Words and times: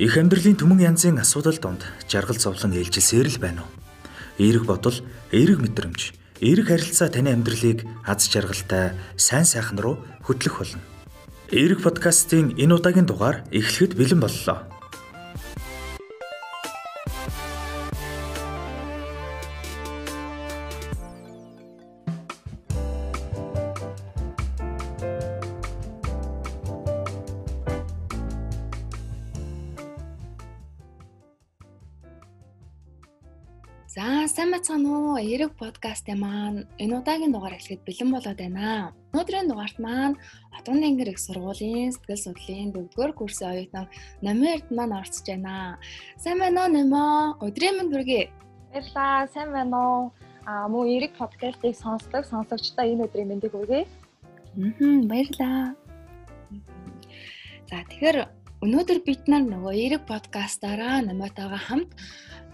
Их 0.00 0.16
амьдралын 0.16 0.56
түмэн 0.56 0.80
янзын 0.80 1.20
асуудал 1.20 1.60
донд 1.60 1.84
жаргал 2.08 2.40
зовлон 2.40 2.72
ээлжилсээр 2.72 3.36
л 3.36 3.36
байна 3.36 3.68
уу? 3.68 3.70
Эерэг 4.40 4.64
бодол, 4.64 4.96
эерэг 5.28 5.60
мэдрэмж, 5.60 6.16
эерэг 6.40 6.72
харилцаа 6.72 7.12
таны 7.12 7.36
амьдралыг 7.36 7.84
аз 8.08 8.24
жаргалтай, 8.32 8.96
сайн 9.20 9.44
сайхан 9.44 9.76
руу 9.76 10.00
хөтлөх 10.24 10.56
болно. 10.56 10.80
Эерэг 11.52 11.84
подкастын 11.84 12.56
энэ 12.56 12.80
удаагийн 12.80 13.04
дугаар 13.04 13.44
эхлэхэд 13.52 13.92
бэлэн 13.92 14.24
боллоо. 14.24 14.64
Эрэг 35.80 35.96
подкастын 35.96 36.20
маань 36.20 36.66
энэ 36.82 36.96
удаагийн 37.00 37.32
дугаар 37.32 37.56
эхлэхэд 37.56 37.86
бэлэн 37.88 38.10
болоод 38.12 38.36
байна. 38.36 38.92
Өнөөдрийн 39.12 39.48
дугаарт 39.48 39.78
маань 39.80 40.16
Отгон 40.52 40.84
ангир 40.84 41.08
их 41.08 41.18
сургуулийн 41.18 41.92
сэтгэл 41.92 42.24
судлалын 42.24 42.72
4-р 42.76 43.12
курсын 43.16 43.48
оюутан 43.48 43.86
Номерд 44.20 44.68
маань 44.68 44.92
орцож 45.00 45.24
байна. 45.24 45.80
Сайн 46.20 46.38
байна 46.38 46.68
уу 46.68 46.72
Немо? 46.76 47.04
Өдрийн 47.40 47.76
мэнд 47.80 47.92
хүргэе. 47.96 48.28
Баярлалаа. 48.72 49.28
Сайн 49.32 49.50
байна 49.56 49.76
уу? 49.80 50.12
Аа 50.44 50.68
мөн 50.68 50.84
Эрэг 50.96 51.12
подкастыг 51.16 51.72
сонсдог 51.72 52.28
сонсогчдоо 52.28 52.84
энэ 52.84 53.04
өдрийн 53.08 53.28
мэндийг 53.32 53.52
хүргэе. 53.56 53.88
Аа 53.88 55.08
баярлалаа. 55.08 55.72
За 57.72 57.76
тэгэхээр 57.88 58.18
өнөөдөр 58.64 58.98
бид 59.08 59.22
нар 59.32 59.48
нөгөө 59.48 59.74
Эрэг 59.84 60.02
подкастаараа 60.04 61.00
Номотойгоо 61.08 61.60
хамт 61.68 61.90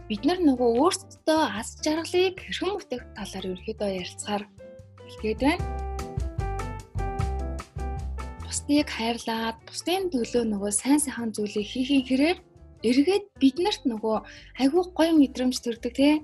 бид 0.07 0.23
нар 0.23 0.39
нөгөө 0.39 0.71
өөрсдөө 0.87 1.43
аз 1.59 1.69
жаргалыг 1.83 2.39
хэрхэн 2.39 2.79
бүтээх 2.79 3.05
талаар 3.19 3.47
ерөөхдөө 3.51 3.91
ярилцахаар 3.91 4.45
хэлгээд 5.03 5.41
байна. 5.43 5.65
Бусдыг 8.47 8.87
хайрлаад, 8.87 9.59
бусдын 9.67 10.07
төлөө 10.15 10.45
нөгөө 10.47 10.71
сайн 10.71 11.03
сайхан 11.03 11.35
зүйлийг 11.35 11.67
хийхин 11.67 12.07
хэрээр 12.07 12.39
эргээд 12.87 13.27
биднэрт 13.43 13.83
нөгөө 13.91 14.17
айгүй 14.63 14.83
гоё 14.95 15.13
мэдрэмж 15.19 15.57
төрдөг 15.59 15.93
тий. 15.99 16.23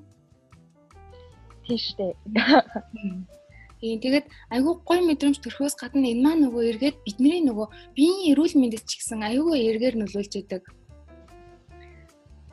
Тийш 1.67 1.99
үү. 1.99 2.15
Тийм 3.83 3.99
тэгээд 3.99 4.27
айгүй 4.55 4.75
гоё 4.87 5.03
мэдрэмж 5.11 5.43
төрхөөс 5.43 5.75
гадна 5.75 6.07
энэ 6.07 6.23
маань 6.23 6.43
нөгөө 6.47 6.63
эргээд 6.71 6.97
бидний 7.03 7.43
нөгөө 7.43 7.67
биеийн 7.99 8.31
эрүүл 8.31 8.55
мэндэд 8.63 8.87
ч 8.87 9.03
гэсэн 9.03 9.27
айгүй 9.27 9.59
эргээр 9.75 9.99
нөлөөлж 9.99 10.35
идэг. 10.39 10.63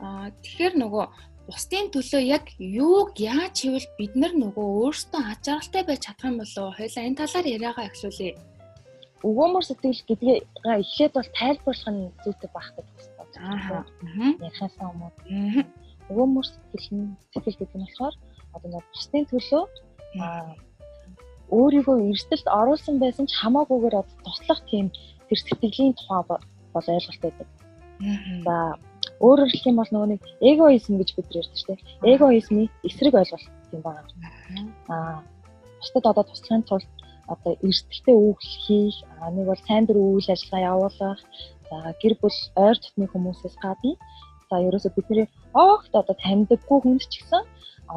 Аа 0.00 0.32
тэгэхээр 0.42 0.74
нөгөө 0.80 1.04
бусдын 1.50 1.90
төлөө 1.92 2.22
яг 2.24 2.44
юуг 2.58 3.18
яаж 3.20 3.54
хийвэл 3.60 3.88
бид 3.98 4.12
нар 4.16 4.32
нөгөө 4.32 4.66
өөрсдөө 4.80 5.22
аж 5.32 5.44
аргалтай 5.48 5.82
байж 5.84 6.00
чадах 6.06 6.30
юм 6.30 6.38
болов? 6.40 6.76
Хоёлаа 6.78 7.04
энэ 7.04 7.20
талаар 7.20 7.46
яриагаа 7.56 7.88
эхлүүлье. 7.90 8.38
Өгөөмөр 9.28 9.64
сэтгэл 9.66 10.02
гэдгийг 10.08 10.48
эхлээд 10.64 11.12
бол 11.16 11.30
тайлбарлах 11.36 11.90
нь 11.92 12.02
зүйтэй 12.24 12.50
байх 12.54 12.68
гэж 12.76 12.86
бодож 13.18 13.36
байна. 13.36 13.84
Ярихаасаа 14.40 14.86
өмнө. 14.88 15.10
Өгөөмөр 16.10 16.46
сэтгэл 16.48 16.88
нь 16.96 17.08
сэтгэл 17.32 17.58
гэдэг 17.60 17.76
нь 17.76 17.84
болохоор 17.84 18.14
одоо 18.56 18.68
нэг 18.72 18.84
бусдын 18.94 19.24
төлөө 19.28 19.64
өөрийгөө 21.50 21.96
эрсдэлд 22.10 22.46
оруулсан 22.60 22.96
байсан 23.02 23.26
ч 23.26 23.34
хамаагүйгээр 23.42 23.96
туслах 24.24 24.60
тийм 24.70 24.86
тэр 25.28 25.38
сэтгэлийн 25.38 25.94
тухай 25.98 26.22
бол 26.74 26.86
ойлголт 26.94 27.22
байдаг. 27.22 27.48
За 28.46 28.54
өөрөөр 29.20 29.50
хэлэх 29.50 29.70
юм 29.70 29.78
бол 29.80 29.92
нөгөө 29.92 30.08
нэг 30.12 30.20
эгоизм 30.50 30.94
гэж 30.98 31.10
бид 31.16 31.28
ярьдаг 31.40 31.56
шүү 31.58 31.68
дээ. 31.68 31.80
Эгоизмын 32.14 32.68
эсрэг 32.88 33.14
ойлголт 33.20 33.46
юм 33.76 33.82
байна. 33.84 34.08
Аа. 34.88 35.20
Бусдад 35.80 36.04
одоо 36.10 36.24
туслахын 36.24 36.64
тулд 36.68 36.88
одоо 37.28 37.52
эрсдэлтэй 37.62 38.16
үйлс 38.16 38.52
хийх, 38.64 38.96
нэг 39.36 39.46
бол 39.46 39.62
сайн 39.68 39.84
дөр 39.86 39.98
үйл 40.00 40.28
ажиллагаа 40.34 40.68
явуулах, 40.72 41.20
за 41.68 41.76
гэр 42.02 42.14
бүл 42.20 42.38
ойр 42.64 42.76
дотны 42.80 43.06
хүмүүсээс 43.06 43.56
гадна 43.62 43.94
за 44.50 44.56
ерөөсөө 44.66 44.92
бидний 44.96 45.28
огт 45.54 45.92
одоо 45.94 46.16
таньдаггүй 46.24 46.78
хүнд 46.82 47.02
ч 47.06 47.22
гэсэн 47.22 47.42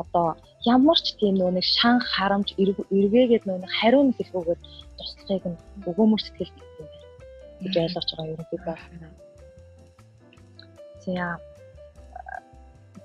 одоо 0.02 0.28
ямар 0.76 1.00
ч 1.06 1.18
тийм 1.18 1.36
нөө 1.38 1.52
нэг 1.58 1.66
шан 1.78 1.98
харамж 2.14 2.50
эргээгээд 2.62 3.44
нөө 3.46 3.58
нэг 3.62 3.72
хариу 3.80 4.14
хэлгүүгээр 4.18 4.60
туслахыг 4.98 5.46
нь 5.50 5.58
өгөөмөр 5.90 6.22
сэтгэл 6.24 6.54
байна. 6.54 6.98
гэж 7.64 7.74
ойлгож 7.84 8.10
байгаа 8.14 8.34
юм 8.34 9.23
ерөнхийдөө. 11.04 11.38
За 11.38 11.38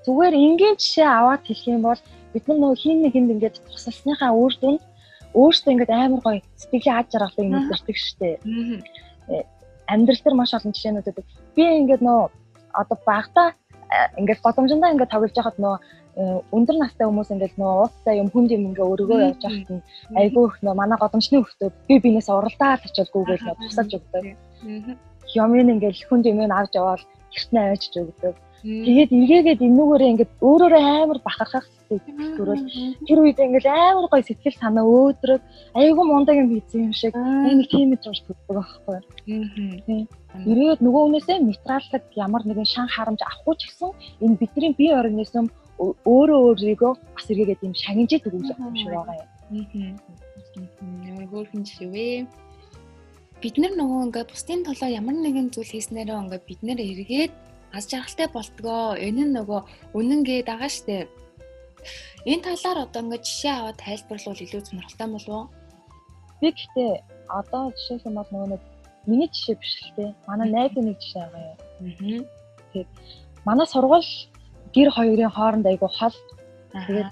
зүгээр 0.08 0.34
энгийн 0.34 0.76
жишээ 0.78 1.08
аваад 1.08 1.42
хэлэх 1.44 1.68
юм 1.68 1.82
бол 1.84 2.00
бид 2.32 2.44
нар 2.48 2.58
нөгөө 2.58 2.78
хин 2.80 2.98
нэг 3.02 3.12
хүнд 3.12 3.32
ингээд 3.34 3.56
тусалсныхаа 3.68 4.32
үр 4.32 4.54
дүнд 4.56 4.82
өөртөө 5.34 5.72
ингээд 5.72 5.92
амар 5.92 6.20
гоё 6.24 6.40
сэтгэлийн 6.56 6.98
аж 6.98 7.08
аргалыг 7.12 7.48
мэдэрдэг 7.52 7.96
штеп. 7.96 8.40
Э, 9.28 9.44
амьдрал 9.84 10.22
дээр 10.24 10.36
маш 10.38 10.52
олон 10.56 10.72
жишээнүүд 10.72 11.06
байдаг. 11.08 11.26
Би 11.56 11.62
ингээд 11.62 12.02
нөө 12.04 12.20
одоо 12.72 12.96
багтаа 13.04 13.48
э, 13.52 14.06
ингээд 14.20 14.40
годомжиндаа 14.44 14.92
ингээд 14.92 15.12
тоглож 15.12 15.34
байхад 15.36 15.58
нөө 15.60 15.76
э, 16.16 16.40
өндөр 16.56 16.76
настай 16.80 17.04
хүмүүс 17.04 17.32
ингээд 17.34 17.54
нөө 17.60 17.72
уустай 17.84 18.14
юм 18.22 18.28
хүнд 18.32 18.50
юм 18.56 18.72
ингээ 18.72 18.90
өргөө 18.92 19.18
явж 19.28 19.42
байхад 19.44 19.70
нь 19.76 19.82
айгүй 20.16 20.44
их 20.48 20.56
нөө 20.64 20.74
манай 20.80 20.98
годомжны 21.00 21.44
хөлтөө 21.44 21.70
би 21.88 21.94
бинээс 22.00 22.28
уралдаад 22.32 22.86
очилгүйгээл 22.88 23.44
нөө 23.44 23.56
тусалж 23.60 23.92
өгдөг. 23.98 24.24
Юм 25.36 25.50
ингээл 25.52 26.06
хүнд 26.08 26.24
юм 26.24 26.40
авч 26.48 26.72
яваад 26.80 27.02
гэртнээ 27.32 27.64
авчиж 27.72 27.94
өгдөг. 28.02 28.36
Тэгээд 28.58 29.10
эргээгээд 29.14 29.60
энүүгээрээ 29.62 30.10
ингээд 30.12 30.32
өөрөөрөө 30.42 30.82
амар 30.82 31.18
бахархах 31.22 31.66
төрөл 31.88 32.66
тэр 33.06 33.18
үед 33.22 33.38
ингээд 33.38 33.66
амар 33.70 34.06
гоё 34.10 34.22
сэтгэл 34.26 34.58
санаа 34.58 34.82
өөдрөг 34.82 35.42
айгүй 35.78 36.04
мундаг 36.10 36.36
юм 36.42 36.50
хийсэн 36.50 36.90
юм 36.90 36.94
шиг 37.00 37.14
нэг 37.14 37.70
тийм 37.70 37.94
мэдрэмж 37.94 38.18
төрдөг 38.26 38.50
байхгүй. 38.58 38.98
Ирээд 40.50 40.80
нөгөө 40.82 41.02
хүнээсээ 41.06 41.38
материалдаг 41.38 42.02
ямар 42.18 42.42
нэгэн 42.44 42.66
шан 42.66 42.90
харамж 42.90 43.22
авахгүй 43.22 43.54
ч 43.56 43.62
гэсэн 43.70 43.90
энэ 44.26 44.38
бидний 44.42 44.72
бие 44.74 44.92
организм 44.98 45.46
өөрөө 45.78 46.38
өөрийгөө 46.58 46.92
бас 47.14 47.26
эргээгээд 47.30 47.62
юм 47.62 47.74
шагнажид 47.78 48.26
өгөх 48.26 48.58
юм 48.58 48.74
шиг 48.74 48.90
байгаа 48.90 49.16
юм. 49.22 49.28
Аа. 49.54 50.18
Ямар 51.06 51.26
хөөрхөн 51.30 51.62
жишээ 51.62 51.88
вэ? 51.94 52.06
Бид 53.42 53.54
нар 53.62 53.72
нөгөө 53.78 54.00
ингээд 54.10 54.30
бусдын 54.34 54.66
толоо 54.66 54.88
ямар 54.90 55.14
нэгэн 55.14 55.54
зүйл 55.54 55.70
хийснээрөө 55.70 56.18
ингээд 56.26 56.44
бид 56.48 56.60
нэр 56.66 56.78
эргээд 56.82 57.32
аз 57.76 57.84
жаргалтай 57.86 58.28
болтгоо. 58.34 58.98
Энэ 58.98 59.22
нь 59.30 59.34
нөгөө 59.38 59.60
үнэн 59.94 60.20
гээд 60.26 60.46
байгаа 60.50 60.70
штэ. 60.70 61.06
Энэ 62.26 62.42
талаар 62.42 62.78
одоо 62.86 63.00
ингээд 63.06 63.26
жишээ 63.28 63.54
аваад 63.54 63.78
тайлбарлавал 63.78 64.42
илүү 64.42 64.60
сонирхолтой 64.66 65.08
болов 65.14 65.34
уу? 65.38 65.46
Би 66.40 66.48
гэхдээ 66.50 66.90
одоо 67.30 67.62
жишээлх 67.78 68.06
юм 68.10 68.16
бол 68.18 68.30
нөгөө 68.32 68.48
нэг 68.52 68.62
миний 69.06 69.30
жишээ 69.30 69.56
биш 69.62 69.74
л 69.86 69.94
те. 69.94 70.04
Манай 70.26 70.48
найзын 70.50 70.84
нэг 70.90 70.98
жишээ 70.98 71.22
байгаа 71.30 71.46
юм. 71.46 72.26
Аа. 72.26 72.26
Тэгээд 72.74 72.90
манай 73.46 73.66
сургууль 73.70 74.10
гэр 74.74 74.88
хоёрын 74.90 75.30
хооронд 75.30 75.66
айгу 75.70 75.86
хол. 75.86 76.16
Тэгээд 76.74 77.10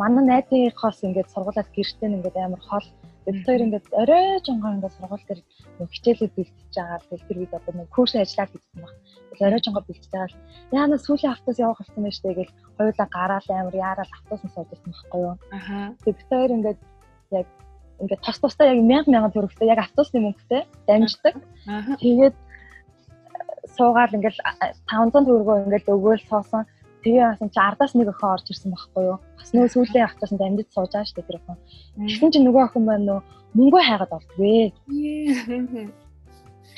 манай 0.00 0.24
найзынхоос 0.24 0.98
ингээд 1.04 1.32
сургуулаас 1.34 1.68
гэртээ 1.76 2.08
ингээд 2.16 2.36
амар 2.40 2.62
хол 2.64 2.86
бид 3.26 3.38
хоёр 3.46 3.62
ингээд 3.66 3.86
орой 3.90 4.26
жонгоо 4.46 4.70
ингээд 4.78 4.96
сургууль 4.96 5.26
дээр 5.26 5.40
нэг 5.78 5.88
хичээлээ 5.90 6.30
бэлтжиж 6.36 6.74
байгаа 6.78 6.98
л 7.02 7.26
тэр 7.26 7.38
үед 7.42 7.52
одоо 7.58 7.72
нэг 7.74 7.88
курс 7.90 8.14
ажиллаад 8.14 8.50
гэсэн 8.54 8.78
баг. 8.82 8.94
Орой 9.42 9.60
жонгоо 9.62 9.82
бэлтжиж 9.86 10.12
байгаа 10.14 10.30
л 10.30 10.38
яана 10.78 10.96
сүүлийн 10.96 11.34
автоос 11.34 11.58
явах 11.58 11.80
болсон 11.82 12.02
байж 12.06 12.18
тээ 12.22 12.34
гэл 12.38 12.56
хоёулаа 12.78 13.08
гараал 13.10 13.48
амир 13.50 13.76
яарал 13.76 14.10
автоос 14.16 14.42
нь 14.46 14.54
сууж 14.54 14.68
байсан 14.70 14.90
байхгүй 14.94 15.20
юу. 15.26 15.36
Аха. 15.50 15.78
Бид 16.06 16.18
хоёр 16.30 16.50
ингээд 16.56 16.80
яг 17.34 17.46
ингээд 18.00 18.24
тус 18.24 18.38
тустай 18.40 18.66
яг 18.72 18.78
1000 18.84 19.10
мянган 19.10 19.32
төгрөгтэй 19.34 19.68
яг 19.68 19.80
автобусны 19.82 20.20
мөнгөтэй 20.22 20.62
дамждаг. 20.86 21.34
Тэгээд 21.98 22.36
суугаад 23.76 24.14
ингээд 24.16 24.38
500 24.86 25.26
төгрөгөө 25.26 25.56
ингээд 25.66 25.86
өгөөл 25.90 26.22
суусан 26.30 26.62
Тэгээ 27.06 27.22
яасан 27.22 27.50
чи 27.54 27.60
ардаас 27.62 27.94
нэг 27.94 28.10
охин 28.10 28.34
орж 28.34 28.46
ирсэн 28.50 28.74
байхгүй 28.74 29.02
юу? 29.06 29.18
Бас 29.38 29.50
нөө 29.54 29.70
сүүлийн 29.70 30.10
ахтаас 30.10 30.32
нь 30.34 30.42
амьд 30.42 30.66
сууж 30.74 30.90
байгаа 30.90 31.06
шүү 31.06 31.16
дээ 31.22 31.28
тэр 31.30 31.38
охин. 31.38 31.58
Тэгсэн 32.02 32.30
чи 32.34 32.38
нөгөө 32.42 32.62
охин 32.66 32.82
маань 32.82 33.06
нөө 33.06 33.20
мөнгөө 33.54 33.82
хайгаад 33.86 34.10
болдгоо. 34.10 34.74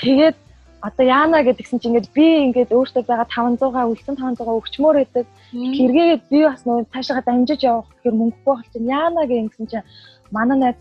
Тэгээд 0.05 0.37
одоо 0.85 1.05
яана 1.09 1.41
гэдгсэн 1.49 1.81
чи 1.81 1.89
ингээд 1.89 2.13
би 2.13 2.27
ингээд 2.45 2.77
өөртөө 2.77 3.09
байгаа 3.09 3.25
500-аа 3.33 3.89
үлдсэн 3.89 4.21
500-аа 4.21 4.61
өгчмөр 4.61 4.97
байдаг. 5.01 5.27
Хэрэгээгээд 5.57 6.23
би 6.29 6.39
бас 6.45 6.61
нөө 6.69 6.87
цаашаа 6.93 7.25
дамжиж 7.25 7.65
явах 7.65 7.89
гэхээр 7.89 8.21
мөнгөгүй 8.21 8.53
бол 8.53 8.69
чинь 8.69 8.93
яана 8.93 9.25
гэсэн 9.25 9.65
чи 9.65 9.81
манай 10.29 10.57
найз 10.61 10.79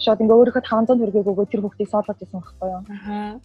шууд 0.00 0.24
ингээ 0.24 0.38
өөрийнхөө 0.40 0.64
500 0.64 0.88
төгрөгийг 0.88 1.30
өгөө 1.30 1.46
тэр 1.52 1.62
хүүхдийг 1.62 1.92
соолоод 1.92 2.22
исэн 2.24 2.40
байхгүй 2.40 2.68
юу? 2.72 2.82
Аа. 2.90 3.36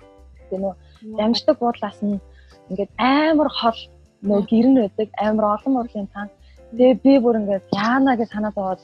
Тэгээ 0.48 0.60
нөө 0.64 0.74
дамждаг 1.20 1.56
буудлаас 1.60 2.00
нь 2.02 2.24
ингээд 2.72 2.92
амар 2.98 3.50
хол 3.52 3.80
нөө 4.28 4.42
гэр 4.50 4.68
нь 4.70 4.80
байдаг 4.82 5.10
амар 5.18 5.46
олон 5.56 5.74
урлын 5.82 6.08
тан. 6.14 6.28
Тэгээ 6.72 6.94
би 7.04 7.14
бүр 7.24 7.40
ингээд 7.42 7.66
яана? 7.74 8.16
гэж 8.20 8.30
санаад 8.32 8.56
байгаад 8.56 8.82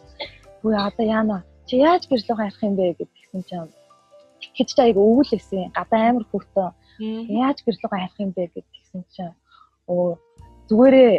үгүй 0.63 0.75
одоо 0.75 1.05
яана? 1.05 1.37
Чи 1.67 1.73
яаж 1.77 2.03
гэрлөө 2.09 2.35
харах 2.37 2.61
юм 2.63 2.75
бэ? 2.75 2.97
гэдгсэн 2.97 3.41
чинь 3.49 3.71
тэгэж 4.55 4.69
та 4.75 4.81
айгу 4.83 5.01
өвөл 5.03 5.31
гэсэн 5.31 5.71
гадаа 5.77 6.01
амар 6.09 6.25
хүүхдэн 6.27 6.69
яаж 7.41 7.57
гэрлөө 7.63 7.89
харах 7.91 8.17
юм 8.23 8.31
бэ? 8.35 8.43
гэдгсэн 8.55 9.01
чинь 9.13 9.35
оо 9.87 10.17
зүгээрээ 10.69 11.13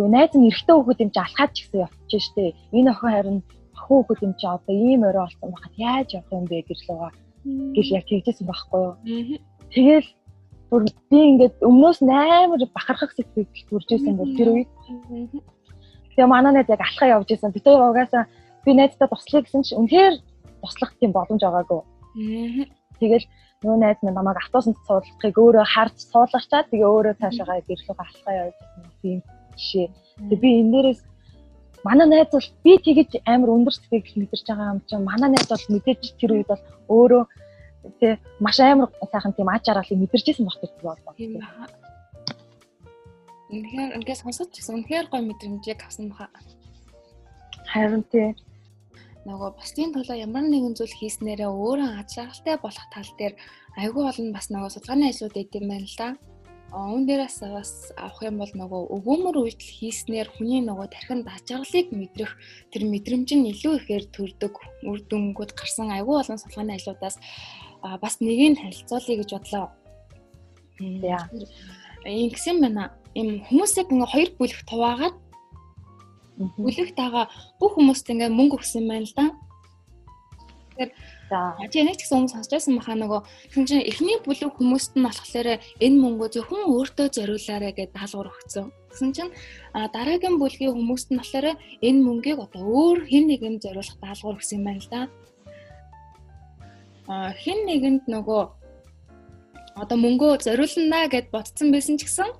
юу 0.00 0.08
найз 0.08 0.32
нь 0.36 0.46
эрэгтэй 0.48 0.74
хүүхэд 0.76 1.02
юм 1.04 1.10
чи 1.14 1.20
алхаад 1.20 1.50
ч 1.52 1.58
гэсэн 1.64 1.80
явчих 1.86 2.22
штэ. 2.22 2.54
Энэ 2.76 2.90
охин 2.92 3.10
харин 3.12 3.38
охин 3.76 3.98
хүүхэд 3.98 4.20
юм 4.26 4.34
чи 4.40 4.46
одоо 4.46 4.74
ийм 4.74 5.02
орой 5.08 5.24
болсон 5.26 5.48
байхад 5.52 5.74
яаж 5.76 6.08
явах 6.16 6.32
юм 6.38 6.46
бэ? 6.46 6.56
гэж 6.68 6.80
лугаа 6.88 7.10
гэл 7.74 7.94
яг 7.98 8.04
тэгжсэн 8.06 8.46
байхгүй 8.46 8.80
юу. 8.86 8.94
Тэгэл 9.74 10.08
бүр 10.72 10.88
би 11.12 11.20
ингээд 11.36 11.60
өмнөөс 11.60 12.00
амар 12.00 12.64
бахархах 12.72 13.12
сэтгэл 13.12 13.68
төрж 13.68 13.88
исэн 13.92 14.16
бол 14.16 14.32
тэр 14.32 14.48
үед. 14.56 14.70
Тэгээ 16.16 16.32
манай 16.32 16.52
найз 16.56 16.68
яг 16.72 16.80
алхаа 16.80 17.20
явж 17.20 17.28
исэн. 17.28 17.52
Бид 17.52 17.68
хоёр 17.68 17.92
угаасаа 17.92 18.24
би 18.64 18.70
найзтай 18.72 19.04
туслая 19.04 19.44
гэсэн 19.44 19.62
чинь 19.68 19.78
үнэхээр 19.84 20.14
туслах 20.64 20.96
тийм 20.96 21.12
боломж 21.12 21.44
байгаагүй. 21.44 21.80
Тэгэл 23.04 23.26
нөгөө 23.60 23.78
найз 23.84 23.98
минь 24.00 24.16
намайг 24.16 24.40
автобусанд 24.40 24.80
суулгахыг 24.88 25.36
өөрөө 25.36 25.66
харж 25.68 25.96
суулгачаад 26.08 26.66
тэгээ 26.72 26.88
өөрөө 26.88 27.14
цаашаа 27.20 27.60
гэрлүүгээ 27.68 28.00
алхаа 28.00 28.34
явж 28.40 28.56
исэн 28.64 28.84
тийм 29.04 29.18
жишээ. 29.60 29.88
Тэгээ 30.24 30.40
би 30.40 30.48
энэ 30.56 30.72
дээрээс 30.72 31.00
манай 31.84 32.06
найз 32.08 32.30
бол 32.32 32.48
би 32.64 32.72
тэгэж 32.80 33.10
амар 33.28 33.50
өндөр 33.60 33.74
сэтгэл 33.76 34.20
мэдэрч 34.24 34.46
байгаа 34.48 34.72
юм 34.72 34.80
чинь 34.88 35.04
манай 35.04 35.28
найз 35.36 35.48
бол 35.52 35.66
мэдээж 35.68 36.02
тэр 36.16 36.32
үед 36.32 36.48
бол 36.48 36.64
өөрөө 36.96 37.22
тий 38.00 38.12
маш 38.40 38.56
амар 38.60 38.90
сайхан 39.12 39.32
тийм 39.34 39.48
аж 39.48 39.64
аргалыг 39.68 39.98
мэдэрчээсэн 39.98 40.46
багт. 40.46 40.62
Тийм 41.16 41.38
баа. 41.38 41.66
Үнэхээр 43.52 43.96
ингээд 44.00 44.20
сонсож 44.22 44.48
гэсэн 44.54 44.74
үнэхээр 44.80 45.06
гоё 45.10 45.22
мэдрэмжийг 45.28 45.80
авсан 45.84 46.08
баха. 46.10 46.30
Харин 47.72 48.04
тий 48.12 48.32
нөгөө 49.28 49.50
бусдын 49.54 49.94
төлөө 49.94 50.18
ямар 50.18 50.46
нэгэн 50.50 50.74
зүйл 50.74 50.98
хийснээрээ 50.98 51.46
өөрөө 51.46 51.90
аж 52.02 52.10
аргалтай 52.18 52.56
болох 52.58 52.86
тал 52.90 53.10
дээр 53.18 53.34
айгүй 53.78 54.02
олон 54.10 54.28
бас 54.34 54.50
нөгөө 54.50 54.70
судалгааны 54.74 55.06
ажлууд 55.10 55.38
өгд 55.38 55.58
юм 55.62 55.66
байна 55.70 55.86
л 55.86 55.98
да. 55.98 56.08
Оон 56.72 57.04
дээрээс 57.06 57.38
бас 57.52 57.92
авах 57.94 58.20
юм 58.26 58.36
бол 58.42 58.52
нөгөө 58.56 58.82
өгөөмөр 58.96 59.36
үйлдэл 59.44 59.76
хийснээр 59.78 60.28
хүний 60.32 60.64
нөгөө 60.64 60.88
тархинд 60.90 61.28
аж 61.28 61.46
аргалыг 61.54 61.88
мэдрэх 61.92 62.32
тэр 62.72 62.82
мэдрэмж 62.88 63.28
нь 63.36 63.48
илүү 63.52 63.74
ихээр 63.78 64.04
төрдөг 64.10 64.54
үр 64.88 64.98
дүнгууд 65.06 65.52
гарсан 65.52 65.92
айгүй 65.92 66.16
олон 66.18 66.40
судалгааны 66.40 66.80
ажлуудаас 66.80 67.20
бас 67.82 68.14
нэгийг 68.20 68.58
харилцуулъя 68.58 69.16
гэж 69.20 69.30
бодлоо. 69.34 69.66
Яа. 70.80 71.28
Ингэсэн 72.04 72.60
байна. 72.62 72.94
Им 73.14 73.44
хүмүүсийг 73.44 73.92
ингээ 73.92 74.12
хоёр 74.14 74.30
бүлэгт 74.38 74.68
хуваагаад 74.72 75.16
Бүлэгт 76.38 76.96
байгаа 76.96 77.28
бүх 77.60 77.76
хүмүүст 77.76 78.08
ингээд 78.08 78.32
мөнгө 78.32 78.56
өгсөн 78.58 78.88
байна 78.88 79.06
л 79.06 79.14
да. 79.16 79.26
Тэгэхээр 80.76 81.70
чи 81.72 81.84
нэг 81.84 81.96
ч 81.96 82.02
гэсэн 82.02 82.16
хүмүүс 82.24 82.32
сонсч 82.34 82.50
байсан 82.52 82.76
баха 82.80 82.96
нөгөө 82.96 83.20
тэгсэн 83.52 83.64
чинь 83.68 83.88
эхний 83.88 84.16
бүлэг 84.24 84.52
хүмүүст 84.56 84.92
нь 84.96 85.04
болохоор 85.04 85.48
энэ 85.60 86.00
мөнгөө 86.02 86.28
зөвхөн 86.32 86.62
өөртөө 86.72 87.06
зориулаарэ 87.12 87.68
гэдээ 87.76 87.96
даалгавар 87.96 88.32
өгсөн. 88.32 88.66
Тэгсэн 88.90 89.10
чинь 89.16 89.32
дараагийн 89.72 90.36
бүлгийн 90.40 90.72
хүмүүст 90.72 91.08
нь 91.12 91.20
болохоор 91.20 91.46
энэ 91.56 92.00
мөнгийг 92.00 92.38
одоо 92.40 92.62
өөр 92.64 92.98
хэн 93.08 93.24
нэгэнд 93.28 93.64
зориулах 93.64 93.96
даалгавар 94.00 94.36
өгсөн 94.40 94.56
юм 94.60 94.64
байна 94.66 94.80
л 94.80 94.88
да. 94.92 95.00
Хэн 97.08 97.58
нэгэнд 97.66 98.04
нөгөө 98.06 98.42
одоо 99.82 99.96
мөнгөө 99.98 100.32
зориулна 100.46 101.08
гэд 101.12 101.26
ботцсон 101.34 101.68
байсан 101.74 101.98
ч 101.98 102.06
гэсэн 102.06 102.30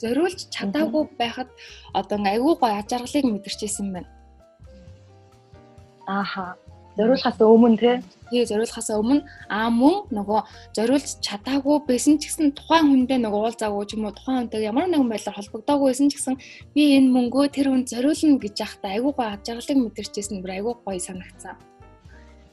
зориулж 0.00 0.40
чадаагүй 0.54 1.04
байхад 1.20 1.50
одоо 1.92 2.18
айгүй 2.32 2.54
гой 2.60 2.72
аж 2.78 2.88
аргалыг 2.94 3.26
мэдэрчээсэн 3.28 3.88
байна. 3.92 4.10
Ааха. 6.06 6.56
Зориулахаас 6.98 7.38
өмнө 7.38 7.78
тий. 7.78 7.96
Тий, 8.28 8.42
зориулахаас 8.50 8.90
өмнө 8.90 9.22
аа 9.46 9.70
мөн 9.70 10.10
нөгөө 10.10 10.40
зориулж 10.74 11.22
чадаагүй 11.22 11.78
байсан 11.86 12.18
ч 12.18 12.26
гэсэн 12.26 12.50
тухайн 12.58 12.90
хүндээ 12.90 13.22
нөгөө 13.22 13.40
уулзаагүй 13.46 13.84
ч 13.86 13.94
юм 13.94 14.10
уу 14.10 14.18
тухайн 14.18 14.50
хүнтэй 14.50 14.66
ямар 14.66 14.90
нэгэн 14.90 15.06
байдлаар 15.06 15.38
холбогдоогүй 15.38 15.94
байсан 15.94 16.10
ч 16.10 16.18
гэсэн 16.18 16.34
би 16.74 16.82
энэ 16.98 17.14
мөнгөө 17.14 17.54
тэр 17.54 17.70
хүнд 17.70 17.86
зориулна 17.94 18.42
гэж 18.42 18.54
яхтаа 18.66 18.90
айгүй 18.98 19.12
гой 19.14 19.28
аж 19.30 19.46
аргалыг 19.46 19.78
мэдэрчээсэн 19.78 20.42
бүр 20.42 20.52
айгүй 20.58 20.74
гоё 20.82 20.98
санагцсан. 20.98 21.54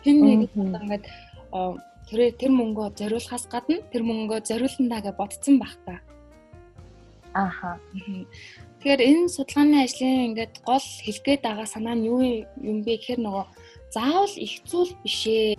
Хин 0.06 0.18
нэг 0.22 0.54
ингээд 0.54 1.04
тэр 2.06 2.20
тэр 2.38 2.52
мөнгөө 2.54 2.88
зориулахаас 3.02 3.50
гадна 3.50 3.82
тэр 3.90 4.06
мөнгөө 4.06 4.40
зориулнаа 4.46 5.02
гэж 5.02 5.16
бодсон 5.18 5.58
байх 5.58 5.74
та. 5.90 5.98
Ааха. 7.34 7.82
Тэгэхээр 8.86 9.02
энэ 9.02 9.34
судалгааны 9.34 9.82
ажлын 9.82 10.30
ингээд 10.30 10.62
гол 10.62 10.86
хэлгээд 11.06 11.42
байгаа 11.42 11.66
санаа 11.66 11.98
нь 11.98 12.06
юу 12.06 12.22
юм 12.62 12.86
бэ 12.86 13.02
гэхээр 13.02 13.26
нөгөө 13.26 13.46
заавал 13.96 14.36
их 14.36 14.54
зүйл 14.68 14.92
биш 15.04 15.22
ээ. 15.28 15.56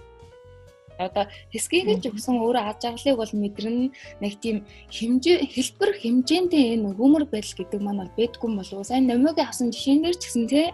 Одоо 0.97 1.25
хэсгийг 1.53 2.01
ч 2.01 2.09
өгсөн 2.09 2.41
өөрөө 2.41 2.65
аж 2.73 2.81
аргалыг 2.89 3.17
бол 3.21 3.33
мэдрэн 3.37 3.93
нэг 4.21 4.33
тийм 4.41 4.65
хэмжээ 4.89 5.45
хэлбэр 5.53 5.91
хэмжээндээ 6.01 6.65
энэ 6.77 6.89
өгөөмөр 6.97 7.25
байдал 7.29 7.57
гэдэг 7.61 7.81
маань 7.85 8.01
бол 8.01 8.17
бэдгүй 8.17 8.51
болов 8.57 8.77
уу? 8.81 8.89
Сайн 8.89 9.05
номиог 9.09 9.37
авсан 9.41 9.69
жишээнээр 9.73 10.17
ч 10.17 10.23
гэсэн 10.25 10.45
тий. 10.49 10.69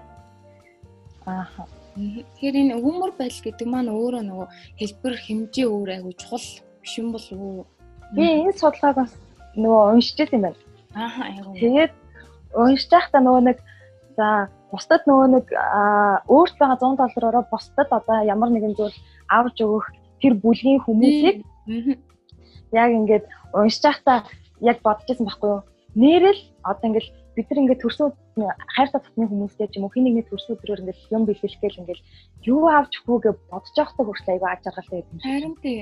Ааха. 1.27 1.67
Тэгэхээр 1.99 2.55
энэ 2.63 2.75
өгөөмөр 2.79 3.13
байдал 3.19 3.43
гэдэг 3.51 3.67
маань 3.67 3.91
өөрөө 3.91 4.23
нөгөө 4.31 4.49
хэлбэр 4.79 5.15
хэмжээ 5.27 5.67
өөр 5.67 5.89
айгу 5.91 6.11
чухал 6.15 6.47
биш 6.83 6.93
юм 7.03 7.11
болов 7.11 7.39
уу? 7.43 7.67
Би 8.15 8.23
энэ 8.23 8.55
судалгааг 8.55 8.97
бас 9.03 9.13
нөгөө 9.59 9.83
уншиж 9.91 10.17
байсан 10.23 10.39
юм 10.39 10.45
байна. 10.47 10.59
Ааха 10.95 11.23
айгуу. 11.35 11.55
Тэгээд 11.59 11.93
уншиж 12.55 12.91
байхдаа 12.95 13.21
нөгөө 13.27 13.43
нэг 13.43 13.59
за 14.15 14.27
бусдад 14.73 15.03
нөгөө 15.07 15.29
нэг 15.37 15.47
өөрт 16.33 16.57
байгаа 16.59 16.79
100 16.81 17.01
доллараараа 17.01 17.45
бусдад 17.53 17.89
одоо 17.93 18.19
ямар 18.25 18.51
нэгэн 18.51 18.75
зүйл 18.75 18.97
авч 19.29 19.57
өгөх 19.61 19.87
тэр 20.21 20.35
бүлгийн 20.41 20.81
хүмүүсийг 20.83 21.45
яг 22.73 22.91
ингээд 22.99 23.25
уншиж 23.53 23.83
байхдаа 23.85 24.19
яг 24.65 24.79
бодож 24.81 25.07
байсан 25.07 25.27
байхгүй 25.29 25.51
юу? 25.53 25.63
Нэрэл 25.95 26.41
одоо 26.65 26.87
ингээд 26.89 27.09
бид 27.37 27.47
нар 27.53 27.61
ингээд 27.63 27.83
төрсөн 27.85 28.09
хайртай 28.75 29.01
татны 29.05 29.29
хүмүүстэй 29.29 29.69
ч 29.69 29.77
юм 29.77 29.85
уу 29.87 29.93
хин 29.93 30.09
нэгний 30.09 30.25
төрсөн 30.25 30.57
өдрөөр 30.57 30.83
ингээд 30.89 31.01
юм 31.13 31.23
бэлгэлэхгээл 31.29 31.81
ингээд 31.85 32.01
юу 32.49 32.65
авч 32.73 32.93
өгөө 33.05 33.19
гэж 33.29 33.37
бодож 33.53 33.75
байхдаа 33.77 34.05
хүртэл 34.09 34.33
айгүй 34.33 34.49
аж 34.49 34.63
аргалтай 34.65 34.99
юм. 35.05 35.21
Харин 35.21 35.55
тий. 35.61 35.81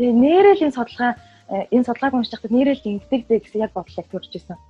Тэгээ 0.00 0.14
нэрэл 0.16 0.64
энэ 0.64 0.76
судалгаа 0.76 1.12
Э, 1.48 1.64
энэ 1.72 1.84
судалгааг 1.84 2.12
уншиж 2.12 2.32
байхдаа 2.36 2.52
нэрэл 2.52 2.84
ингэдэг 2.84 3.22
дээ 3.24 3.40
гэсэн 3.40 3.64
яг 3.64 3.72
бодлоо 3.72 4.04
төрж 4.04 4.32
исэн. 4.36 4.60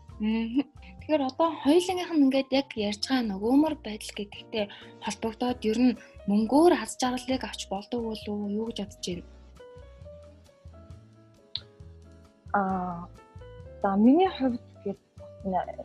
Тэгэхээр 1.09 1.25
одоо 1.25 1.51
хоёулынх 1.65 2.11
нь 2.13 2.25
ингээд 2.29 2.51
яг 2.53 2.69
ярьж 2.77 3.09
байгаа 3.09 3.33
нөгөөмөр 3.33 3.75
байдал 3.81 4.13
гэдэгтэй 4.13 4.65
холбогдоод 5.01 5.61
ер 5.65 5.79
нь 5.81 5.99
мөнгөөр 6.29 6.73
аз 6.77 7.01
жаргалыг 7.01 7.43
авч 7.49 7.65
болдог 7.73 8.01
уу? 8.13 8.53
Юу 8.53 8.69
гэж 8.69 8.79
бодож 8.85 9.05
байна? 9.09 9.25
Аа 12.53 13.09
за 13.81 13.97
миний 13.97 14.29
хувьд 14.37 14.61
гээд 14.85 15.01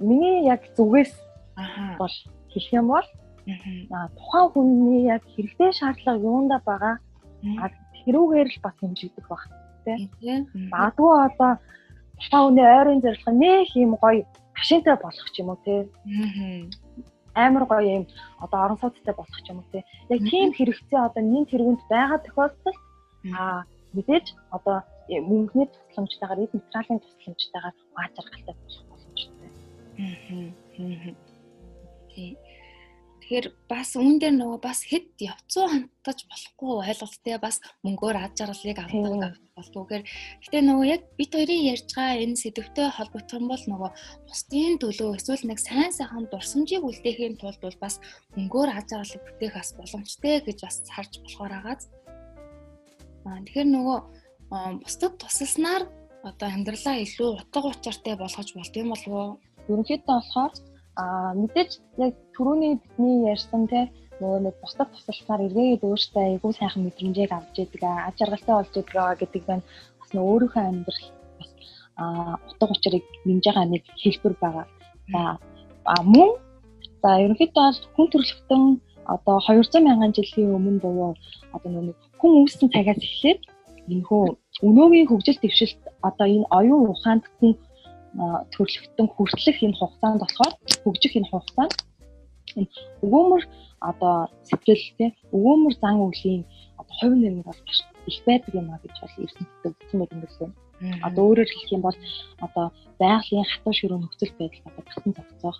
миний 0.03 0.43
яг 0.43 0.61
зүгээс 0.75 1.13
бол 1.95 2.15
хэлэх 2.51 2.73
юм 2.75 2.87
бол 2.91 3.07
аа 3.95 4.11
тухайн 4.19 4.47
хүний 4.51 5.07
яг 5.07 5.23
хэрэгтэй 5.23 5.71
шаардлага 5.71 6.19
юунда 6.19 6.59
байгаа 6.67 6.99
тэрүүгээр 8.03 8.49
л 8.51 8.59
бас 8.59 8.75
хэмжигдэх 8.75 9.27
баг 9.31 9.47
тий. 9.87 10.03
Магадгүй 10.67 11.15
одоо 11.31 11.51
та 12.27 12.37
өнөө 12.43 12.67
ойрын 12.75 12.99
зорилго 12.99 13.31
нэх 13.31 13.71
юм 13.79 13.95
гоё 14.03 14.27
машинтай 14.57 14.95
болох 15.01 15.27
ч 15.33 15.35
юм 15.41 15.49
уу 15.49 15.59
тий. 15.65 15.79
Амар 17.35 17.65
гоё 17.65 17.89
юм 17.99 18.05
одоо 18.43 18.59
орон 18.65 18.77
сууцтай 18.79 19.15
болох 19.17 19.39
ч 19.43 19.47
юм 19.51 19.59
уу 19.59 19.67
тий. 19.71 19.83
Яг 20.13 20.19
тийм 20.31 20.49
хэрэгцээ 20.53 20.99
одоо 21.07 21.23
нин 21.23 21.45
тэргүнд 21.49 21.81
байгаа 21.89 22.19
тохиолдолд 22.25 22.77
аа 23.39 23.65
мэдээж 23.95 24.25
одоо 24.55 24.77
мөнгөний 25.09 25.67
тусламжтайгаар 25.71 26.43
эд 26.43 26.53
материалын 26.53 26.99
тусламжтайгаар 27.03 27.75
аач 27.99 28.13
аргалтай 28.21 28.55
болох 28.59 28.85
боломжтой. 28.89 29.49
Аа. 29.99 31.15
Тий. 32.11 32.37
Тэгэхээр 33.23 33.47
бас 33.71 33.95
үүн 33.95 34.19
дээр 34.19 34.35
нөгөө 34.35 34.59
бас 34.59 34.83
хэд 34.83 35.15
явцуу 35.15 35.71
хандаж 35.71 36.19
болохгүй 36.27 36.71
ойлголттой 36.91 37.37
бас 37.39 37.63
мөнгөөр 37.87 38.17
аж 38.19 38.35
аргалыг 38.43 38.79
авдаг 38.83 39.39
болдгоогээр 39.55 40.03
гэтээ 40.43 40.63
нөгөө 40.67 40.85
яг 40.91 41.01
бит 41.15 41.31
хоёрын 41.31 41.63
ярьж 41.71 41.87
байгаа 41.95 42.19
энэ 42.19 42.35
сэдвтэй 42.35 42.87
холбогдсон 42.91 43.47
бол 43.47 43.63
нөгөө 43.63 43.91
бусдын 44.27 44.75
төлөө 44.83 45.15
эсвэл 45.15 45.47
нэг 45.47 45.59
сайн 45.63 45.95
сайхан 45.95 46.27
дурсамжийг 46.27 46.83
үлдээхийн 46.83 47.39
тулд 47.39 47.63
бол 47.63 47.77
бас 47.79 48.03
мөнгөөр 48.35 48.69
аж 48.75 48.87
аргалыг 48.91 49.23
бүтээх 49.23 49.55
бас 49.55 49.69
боломжтой 49.79 50.35
гэж 50.43 50.57
бас 50.59 50.75
харж 50.91 51.13
болохоор 51.23 51.53
агааз. 51.63 51.81
Аа 53.23 53.39
тэгэхээр 53.39 53.69
нөгөө 53.71 53.97
бусдад 54.83 55.13
тусалснаар 55.15 55.87
одоо 56.27 56.47
амьдралаа 56.51 56.99
илүү 56.99 57.29
утга 57.39 57.71
учиртай 57.71 58.19
болгож 58.19 58.49
болд 58.51 58.73
юм 58.75 58.91
болов 58.91 59.13
уу? 59.15 59.31
Ерөнхийдөө 59.71 60.11
болохоор 60.11 60.51
Аа 61.01 61.33
мэдээж 61.33 61.71
яг 61.97 62.13
түрүүний 62.35 62.77
бидний 62.81 63.25
ярьсан 63.33 63.65
те 63.71 63.89
нөгөө 64.21 64.39
нэг 64.45 64.55
бусдад 64.61 64.89
тусалцаар 64.93 65.41
эргээд 65.47 65.81
өөртөө 65.89 66.23
айгүй 66.23 66.53
сайхан 66.53 66.85
мэдрэмжийг 66.85 67.31
авч 67.33 67.55
идэг, 67.65 67.81
аж 67.83 68.17
аргалтай 68.21 68.55
болж 68.55 68.73
идэг 68.77 68.93
гэдэг 69.19 69.43
байна. 69.49 69.65
Бас 69.99 70.09
нөгөө 70.13 70.31
өөрийнхөө 70.33 70.63
амьдрал 70.69 71.07
бас 71.39 71.51
аа 71.97 72.33
утга 72.49 72.65
учирыг 72.73 73.05
нэмж 73.25 73.43
байгаа 73.45 73.65
нэг 73.73 73.83
хэлбэр 74.01 74.35
байгаа. 74.43 74.65
За 75.11 75.21
а 75.93 75.95
мөн 76.13 76.29
за 77.01 77.09
ерөнхийдөө 77.25 77.67
хүн 77.95 78.07
төрөлхтөн 78.13 78.63
одоо 79.15 79.37
200 79.47 79.83
мянган 79.83 80.13
жилийн 80.15 80.55
өмнө 80.57 80.79
буюу 80.83 81.11
одоо 81.55 81.69
нөгөө 81.71 81.95
хүн 82.19 82.31
үүссэн 82.39 82.69
цагаас 82.73 83.01
эхлээд 83.07 83.41
энэхүү 83.91 84.23
өнөөгийн 84.67 85.09
хөгжил 85.09 85.39
дэвшилт 85.41 85.81
одоо 86.07 86.27
энэ 86.35 86.47
оюун 86.57 86.85
ухаанд 86.93 87.23
хүн 87.39 87.51
төрлөختөн 88.53 89.07
хүртэлх 89.11 89.59
энэ 89.65 89.77
хугацаанд 89.79 90.21
болохоор 90.21 90.53
хөгжих 90.83 91.13
энэ 91.17 91.29
хугацаанд 91.31 91.73
энэ 92.59 92.69
өгөөмөр 93.05 93.43
одоо 93.89 94.15
сэтгэл 94.47 94.85
тий 94.97 95.09
өгөөмөр 95.35 95.73
зан 95.81 95.97
үйлийн 96.05 96.43
одоо 96.81 96.93
хувь 96.99 97.17
нэмэр 97.17 97.45
бол 97.47 97.61
маш 97.65 97.79
их 98.09 98.19
байдаг 98.27 98.53
юм 98.59 98.67
а 98.69 98.77
гэж 98.83 98.95
бол 99.01 99.15
эрдэмтэд 99.23 99.73
үзсэн 99.81 99.99
байдаг 99.99 100.17
юм 100.21 100.21
байна. 100.39 100.55
Одоо 101.07 101.23
өөрөөр 101.29 101.49
хэлэх 101.51 101.75
юм 101.75 101.83
бол 101.85 101.97
одоо 102.45 102.65
байгалийн 102.99 103.47
хатуу 103.47 103.73
ширүү 103.73 103.99
нөхцөл 104.01 104.33
байдал 104.39 104.67
одоо 104.69 104.83
тасан 104.87 105.11
зохицох, 105.15 105.57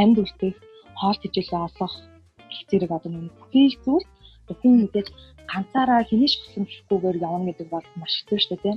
амьд 0.00 0.16
үлдэх, 0.22 0.56
хоол 1.00 1.18
тэжээлээ 1.22 1.60
олох 1.68 1.94
гэх 2.50 2.62
зэрэг 2.68 2.90
одоо 2.92 3.10
нэг 3.12 3.32
бүхий 3.38 3.68
зүйл 3.84 4.06
хүн 4.60 4.74
мэдээж 4.84 5.08
ганцаараа 5.50 6.02
хинэж 6.08 6.32
боломжгүйгээр 6.40 7.16
явна 7.28 7.48
гэдэг 7.48 7.68
бол 7.72 7.86
маш 8.00 8.12
хэцүү 8.20 8.38
шүү 8.38 8.58
дээ 8.62 8.76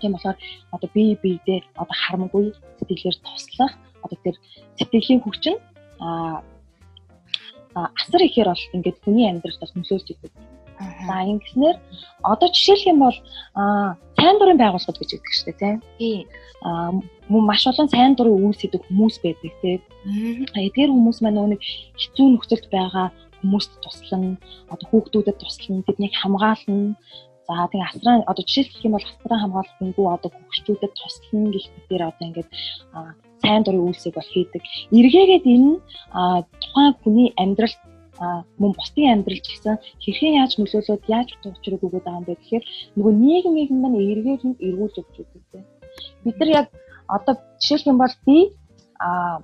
тийм. 0.00 0.12
Болохоор 0.12 0.38
одоо 0.74 0.88
бие 0.94 1.16
биедээ 1.22 1.60
одоо 1.82 1.96
харамгүй 2.02 2.44
сэтгэлээр 2.78 3.16
туслах 3.24 3.72
одоо 4.04 4.18
тэр 4.24 4.36
сэтгэлийн 4.78 5.20
нь 5.20 5.58
а 7.76 7.90
асар 8.00 8.22
ихээр 8.24 8.48
бол 8.52 8.64
ингээд 8.76 9.02
хүний 9.04 9.26
амьдралд 9.28 9.60
бас 9.60 9.72
нөлөөлж 9.74 10.08
идэг. 10.12 10.32
За 11.08 11.14
ингэснээр 11.32 11.76
одоо 12.32 12.48
жишээлх 12.52 12.86
юм 12.92 12.98
бол 13.04 13.18
сайн 14.16 14.36
дурын 14.38 14.60
байгууллагууд 14.60 15.00
гэж 15.00 15.10
өгдөг 15.16 15.32
шүү 15.36 15.46
дээ 15.48 15.60
тийм. 15.60 15.76
Тийм. 15.98 16.24
мөн 17.32 17.44
маш 17.48 17.62
олон 17.68 17.88
сайн 17.88 18.12
дурын 18.16 18.36
үйлс 18.36 18.60
хийдэг 18.60 18.82
хүмүүс 18.84 19.16
байдаг 19.24 19.52
тийм. 19.60 19.80
Эдгээр 20.52 20.92
хүмүүс 20.92 21.18
маань 21.20 21.36
нөгөө 21.36 21.52
нэг 21.52 21.62
хэцүү 22.00 22.26
нөхцөлд 22.32 22.66
байгаа 22.72 23.06
хүмүүст 23.40 23.72
туслана, 23.82 24.36
одоо 24.72 24.86
хүүхдүүдэд 24.90 25.36
туслана, 25.40 25.86
тэднийг 25.86 26.14
хамгаална. 26.16 26.96
За 27.46 27.70
тэгээ 27.70 27.88
асран 27.90 28.20
одоо 28.26 28.42
жишээлх 28.42 28.82
юм 28.82 28.94
бол 28.98 29.06
асран 29.06 29.40
хамгаалах 29.42 29.76
гингүү 29.78 30.06
одоо 30.16 30.30
хөгчүүдэд 30.34 30.92
туслана 30.98 31.48
гэх 31.54 31.66
мэтээр 31.74 32.02
одоо 32.10 32.24
ингээд 32.26 32.50
сайн 33.42 33.62
дурын 33.62 33.86
үйлсийг 33.86 34.14
бол 34.18 34.32
хийдэг. 34.34 34.62
Эргээгээд 34.90 35.44
энэ 35.54 35.70
тухайн 36.62 36.92
хүний 37.02 37.28
амьдралд 37.38 37.80
мөн 38.60 38.72
бусдын 38.74 39.12
амьдрал 39.12 39.40
ч 39.44 39.46
гэсэн 39.52 39.76
хэрхэн 40.02 40.38
яаж 40.40 40.52
нөлөөлөд 40.56 41.04
яаж 41.06 41.28
утга 41.36 41.52
учирыг 41.52 41.82
өгöd 41.84 42.04
байгаа 42.04 42.20
юм 42.20 42.26
бэ 42.26 42.34
гэхээр 42.40 42.64
нөгөө 42.96 43.14
нийгмийг 43.22 43.70
маань 43.70 44.00
эргээд 44.00 44.42
нь 44.48 44.60
эргүүлж 44.66 44.96
өгч 45.00 45.14
үүдэг. 45.20 45.62
Бид 46.24 46.36
нар 46.40 46.50
яг 46.60 46.66
одоо 47.06 47.34
жишээлх 47.60 47.86
юм 47.92 47.98
бол 48.00 48.14
би 48.26 48.36
а 48.98 49.38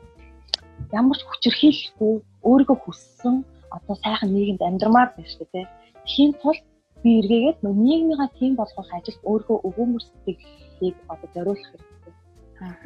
ямар 0.93 1.17
ч 1.17 1.23
хүчирхийлэхгүй 1.29 2.13
өөрийгөө 2.49 2.79
хүссэн 2.81 3.45
одоо 3.76 3.95
сайхан 4.05 4.31
нийгэмд 4.35 4.62
амьдрмаар 4.69 5.09
байна 5.17 5.31
шүү 5.33 5.47
дээ. 5.52 5.67
Тэхийн 6.05 6.33
тулд 6.43 6.62
би 7.02 7.11
эргээгээд 7.21 7.59
нийгмийнхаа 7.62 8.31
тийм 8.38 8.52
болгох 8.61 8.88
ажилд 8.97 9.21
өөрийгөө 9.31 9.59
өгөөмөр 9.69 10.02
сэтгэлийг 10.05 10.97
одоо 11.12 11.29
зориулах 11.35 11.69
хэрэгтэй. 11.71 12.14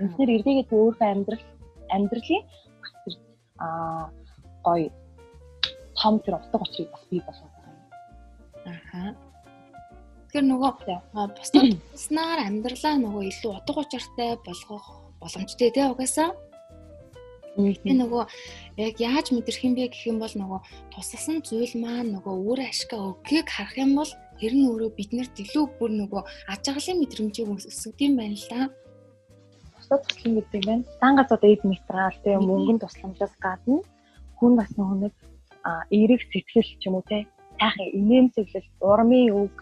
Эндгээр 0.03 0.35
эргээгээд 0.37 0.71
өөрийнхөө 0.73 1.09
амьдрал 1.15 1.45
амьдралын 1.97 2.45
аа 3.65 4.11
гоё 4.65 4.89
том 6.01 6.15
тэр 6.21 6.35
утга 6.39 6.57
учирыг 6.61 6.91
бас 6.93 7.05
бий 7.11 7.23
болгох 7.27 7.53
юм. 7.57 7.77
Аха. 8.73 9.03
Тэгэхээр 10.27 10.47
нөгөө 10.53 10.73
бусдад 11.37 11.67
туснаар 11.93 12.39
амьдралаа 12.49 12.95
нөгөө 13.01 13.23
илүү 13.31 13.53
утга 13.59 13.81
учиртай 13.85 14.31
болгох 14.45 14.87
боломжтой 15.21 15.71
тий 15.73 15.87
угаасаа. 15.89 16.31
Тэгээ 17.57 17.97
нөгөө 17.97 18.23
яг 18.77 18.97
яаж 19.01 19.27
мэдрэх 19.33 19.65
юм 19.65 19.75
бэ 19.77 19.89
гэх 19.89 20.05
юм 20.13 20.21
бол 20.21 20.35
нөгөө 20.37 20.61
тусалсан 20.93 21.41
зүйл 21.41 21.75
маань 21.81 22.13
нөгөө 22.21 22.35
өөр 22.45 22.61
ашигла 22.69 23.17
өгөхийг 23.17 23.49
харах 23.49 23.77
юм 23.81 23.97
бол 23.97 24.13
тэр 24.37 24.53
нь 24.53 24.69
өөрөө 24.69 24.91
биднэрт 24.93 25.35
илүү 25.41 25.65
бүр 25.81 25.91
нөгөө 26.05 26.23
аж 26.53 26.63
аргалын 26.69 27.01
мэдрэмжийг 27.01 27.49
өсгөд 27.49 27.99
юм 28.05 28.15
байна 28.21 28.37
л 28.37 28.47
да. 28.53 28.61
Бусдад 29.73 30.01
туслан 30.05 30.33
гэдэг 30.37 30.63
байна. 30.69 30.85
Дан 31.01 31.15
одоо 31.17 31.39
эд 31.41 31.63
материал 31.65 32.17
тэгээ 32.21 32.45
мөнгөнд 32.45 32.83
тусламжаас 32.85 33.35
гадна 33.41 33.81
хүн 34.37 34.53
бас 34.61 34.71
нөгөө 34.77 34.97
нэг 35.09 35.15
эерэг 35.91 36.21
сэтгэл 36.29 36.71
ч 36.77 36.83
юм 36.85 37.01
уу 37.01 37.05
те 37.09 37.25
сайхан 37.57 37.89
инээмсэглэл 37.99 38.69
урмын 38.85 39.33
үг 39.33 39.55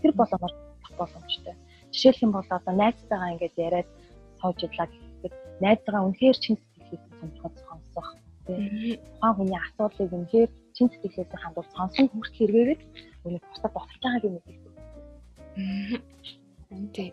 тэр 0.00 0.12
боломжтой 0.16 0.96
боломжтой. 0.98 1.54
Жишээлх 1.92 2.22
юм 2.24 2.32
бол 2.32 2.48
одоо 2.48 2.74
найзтайгаа 2.74 3.32
ингээд 3.36 3.56
яриад 3.56 3.88
сууж 4.40 4.58
идлаа 4.64 4.88
гэхэд 4.88 5.34
найзтайгаа 5.64 6.06
үнэхээр 6.08 6.36
чин 6.88 7.00
сонирхож 7.20 7.54
сонсох 7.66 8.08
тийм 8.48 8.96
тухайн 9.20 9.34
хүний 9.36 9.60
асуудлыг 9.60 10.12
үнэхээр 10.16 10.50
чин 10.74 10.86
сэтгэлээс 10.88 11.30
хандуул 11.42 11.70
сонсон 11.76 12.06
хүртэл 12.08 12.52
хэрэгэд 12.54 12.82
үнэ 13.24 13.38
бусдад 13.44 13.72
байгааг 13.76 14.22
юм 14.24 14.34
мэдэх. 14.36 14.56
Тийм. 16.94 17.12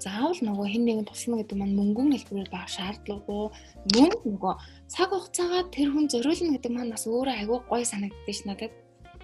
Заавал 0.00 0.40
нөгөө 0.40 0.66
хэн 0.72 0.84
нэгэн 0.88 1.08
туслана 1.10 1.44
гэдэг 1.44 1.56
маань 1.60 1.76
мөнгөн 1.76 2.14
хэлбэрээр 2.16 2.48
баг 2.48 2.68
шаардлагагүй. 2.72 3.44
Мөн 3.92 4.10
нөгөө 4.24 4.54
цаг 4.88 5.12
хугацаагаа 5.12 5.62
тэр 5.68 5.88
хүн 5.92 6.08
зориулна 6.08 6.56
гэдэг 6.56 6.72
маань 6.72 6.94
бас 6.96 7.04
өөрөө 7.04 7.36
айгүй 7.36 7.58
гой 7.68 7.82
санагддаг 7.84 8.32
ш 8.32 8.40
надад. 8.48 8.72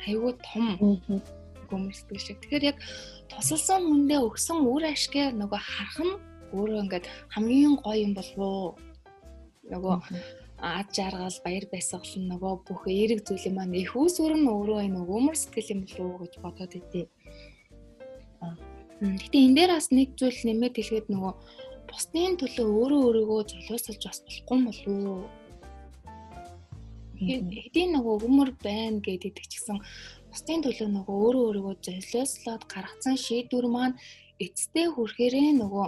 Айгүй 0.05 0.33
том 0.45 0.65
гомсдөг 1.73 2.21
шиг. 2.21 2.37
Тэгэхээр 2.45 2.77
яг 2.77 2.79
тусалсан 3.33 3.89
хүндээ 3.89 4.21
өгсөн 4.21 4.59
үр 4.69 4.85
ашиг 4.93 5.17
нөгөө 5.33 5.61
харах 5.65 5.99
нь 6.05 6.15
өөрөө 6.53 6.83
ингээд 6.85 7.07
хамгийн 7.35 7.75
гоё 7.83 7.99
юм 8.07 8.13
болов 8.19 8.79
нөгөө 9.71 9.97
ад 10.59 10.89
жаргал 10.97 11.39
баяр 11.45 11.65
баясгал 11.73 12.13
нөгөө 12.17 12.55
бүх 12.67 12.83
эерэг 12.89 13.21
зүйлийн 13.29 13.55
маань 13.57 13.77
их 13.77 13.93
усүр 13.97 14.33
нь 14.37 14.49
өөрөө 14.49 14.81
энэ 14.89 15.01
өмөр 15.05 15.37
сэтгэл 15.37 15.73
юм 15.75 15.81
болов 15.85 16.07
уу 16.07 16.21
гэж 16.25 16.35
бодоод 16.41 16.73
идэв. 16.81 17.09
Гэтэ 18.97 19.37
энэ 19.45 19.57
дээр 19.57 19.71
бас 19.77 19.89
нэг 19.93 20.17
зүйл 20.17 20.41
нэмээд 20.49 20.75
хэлгээд 20.81 21.09
нөгөө 21.13 21.33
бусдын 21.89 22.41
төлөө 22.41 22.67
өөрөө 22.81 23.01
өөрийгөө 23.05 23.41
золиослж 23.53 24.03
бас 24.09 24.19
болохгүй 24.25 24.59
болов 24.65 24.89
уу? 24.89 25.29
Хэдийн 27.21 27.91
нөгөө 27.97 28.15
өмөр 28.25 28.51
байна 28.65 29.01
гэдэг 29.05 29.37
ч 29.37 29.61
гэсэн 29.61 29.77
бусдын 30.33 30.61
төлөө 30.65 30.89
нөгөө 30.89 31.17
өөрөө 31.25 31.45
өөрийгөө 31.49 31.75
золиослоод 31.85 32.63
гаргацсан 32.73 33.17
шийдвэр 33.21 33.69
маань 33.69 34.01
эцтэй 34.41 34.89
хүрэхээрээ 34.93 35.53
нөгөө 35.61 35.87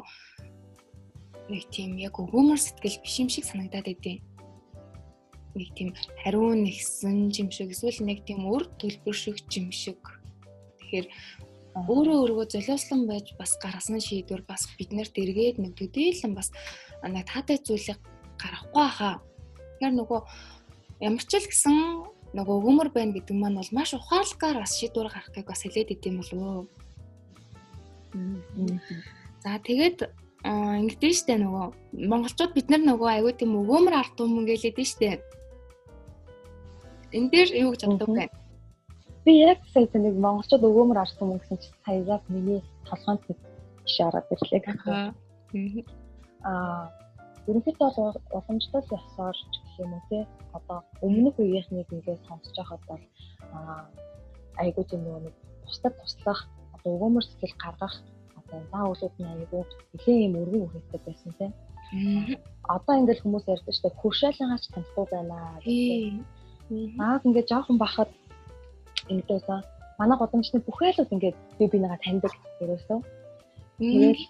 нэг 1.49 1.64
тийм 1.73 1.97
яг 1.97 2.21
өгөөмөр 2.21 2.61
сэтгэл 2.61 3.00
биш 3.02 3.14
юм 3.21 3.28
шиг 3.33 3.45
санагдаад 3.49 3.88
байдیں۔ 3.88 4.21
Нэг 5.57 5.69
тийм 5.75 5.88
хариун 6.23 6.64
нэгсэн 6.69 7.33
юм 7.33 7.49
шиг 7.50 7.73
эсвэл 7.73 8.05
нэг 8.05 8.28
тийм 8.28 8.45
өр 8.47 8.69
төлбөр 8.76 9.17
шиг 9.17 9.40
юм 9.57 9.73
шиг. 9.73 10.00
Тэгэхээр 10.78 11.07
өөрөө 11.76 12.17
өөргөө 12.23 12.47
золиослон 12.52 13.09
байж 13.09 13.33
бас 13.40 13.57
гаргасан 13.62 14.00
шийдвэр 14.02 14.43
бас 14.45 14.67
биднэрт 14.76 15.14
эргээд 15.14 15.57
нэг 15.62 15.73
төдийлөн 15.78 16.35
бас 16.35 16.52
нэг 17.02 17.25
таатай 17.28 17.59
зүйлийг 17.62 18.00
гаргахгүй 18.37 18.88
хаа. 18.93 19.17
Тэгэхээр 19.78 19.95
нөгөө 19.95 20.21
ямар 21.07 21.25
ч 21.25 21.33
л 21.38 21.47
гэсэн 21.47 21.76
нөгөө 22.35 22.55
өгөөмөр 22.61 22.88
байна 22.93 23.14
гэдэг 23.17 23.37
маань 23.37 23.59
бол 23.61 23.73
маш 23.73 23.95
ухаалгаар 23.95 24.62
бас 24.62 24.76
шийдвэр 24.76 25.09
гаргахыг 25.09 25.47
бас 25.47 25.62
хэлээд 25.62 25.95
идэм 25.97 26.21
болов 26.21 26.40
уу. 26.43 26.64
За 29.43 29.59
тэгээд 29.62 30.27
ингэдэж 30.47 31.14
штэ 31.18 31.35
нөгөө 31.42 31.66
монголчууд 32.11 32.52
бид 32.54 32.71
нар 32.71 32.83
нөгөө 32.87 33.09
аягүй 33.11 33.35
тийм 33.35 33.59
өгөөмөр 33.59 33.95
ард 33.99 34.12
түмэн 34.14 34.47
гэлээд 34.47 34.78
штэ. 34.87 35.18
Энд 37.16 37.30
дээр 37.35 37.50
юу 37.59 37.75
гэж 37.75 37.83
боддог 37.90 38.09
вэ? 38.14 38.30
Би 39.25 39.33
яг 39.42 39.59
сая 39.75 39.90
нэг 39.99 40.14
монголчууд 40.14 40.62
өгөөмөр 40.62 40.99
ард 41.02 41.14
түмэн 41.18 41.42
гэсэн 41.42 41.59
чинь 41.59 41.78
сая 41.83 42.00
яг 42.07 42.23
миний 42.30 42.62
толгойд 42.87 43.26
тийш 43.83 43.97
ороод 44.07 44.30
ирлээ 44.30 44.61
юм. 44.62 45.14
Аа 46.47 46.87
ерөнхийдөө 47.49 47.90
бол 47.97 48.16
уламжлал 48.37 48.87
ёсоор 48.95 49.37
ч 49.37 49.54
гэх 49.59 49.75
юм 49.83 49.92
уу 49.97 50.02
те 50.11 50.18
одоо 50.52 50.78
өмнөх 51.07 51.35
үеийнхнийг 51.40 51.88
ингээд 51.97 52.26
сонсож 52.28 52.54
байхад 52.57 52.83
бол 52.87 53.04
аа 53.57 53.88
айгүй 54.62 54.85
тийм 54.87 55.02
нэг 55.25 55.35
бусдад 55.64 55.95
туслах 55.99 56.40
одоо 56.76 56.90
өгөөмөр 56.95 57.25
сэтгэл 57.26 57.57
гаргах 57.64 57.95
заа 58.73 58.85
үйлүүд 58.90 59.14
нь 59.19 59.31
аягүй 59.33 59.62
нэлээд 59.93 60.25
юм 60.26 60.35
өргөн 60.43 60.64
үргэлжтэй 60.64 61.00
байсан 61.07 61.33
тийм. 61.38 61.52
Одоо 62.75 62.95
ингээл 63.00 63.23
хүмүүс 63.25 63.45
ярьдаг 63.49 63.75
шүү 63.75 63.85
дээ. 63.88 64.00
Хуршаалгаач 64.00 64.64
таньдаг 64.73 65.07
байна 65.12 65.37
гэх. 65.64 66.21
Аа 67.00 67.21
ингээд 67.25 67.50
жоохон 67.50 67.78
бахад 67.81 68.11
ингэдээсэн 69.12 69.61
манай 69.99 70.17
годамжны 70.19 70.61
бүх 70.61 70.78
айлууд 70.83 71.14
ингээд 71.14 71.37
би 71.59 71.64
бинийгаа 71.73 72.00
таньдаг 72.05 72.33
ерөөсөө. 72.62 72.99
Тэгэл 73.78 74.23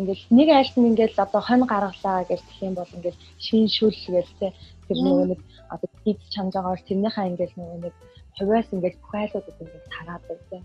ингээл 0.00 0.24
нэг 0.38 0.48
айлт 0.50 0.76
нь 0.76 0.88
ингээл 0.90 1.24
одоо 1.24 1.42
хонь 1.44 1.64
гаргалаа 1.72 2.26
гэж 2.26 2.40
гэх 2.42 2.60
юм 2.68 2.74
бол 2.76 2.96
ингээл 2.96 3.20
шин 3.44 3.64
шүл 3.70 3.94
тэ 4.40 4.50
тэр 4.86 4.98
нөгөө 5.04 5.26
нэг 5.30 5.40
одоо 5.74 5.88
гид 6.04 6.20
чанж 6.34 6.52
байгаа 6.54 6.72
бол 6.74 6.88
тэрнийхээ 6.88 7.30
ингээл 7.30 7.58
нөгөө 7.58 7.78
нэг 7.84 7.94
хувиас 8.36 8.68
ингээл 8.74 9.00
бүх 9.02 9.14
айлуудад 9.14 9.60
ингээл 9.62 9.92
тараад 9.94 10.22
байдаг. 10.28 10.62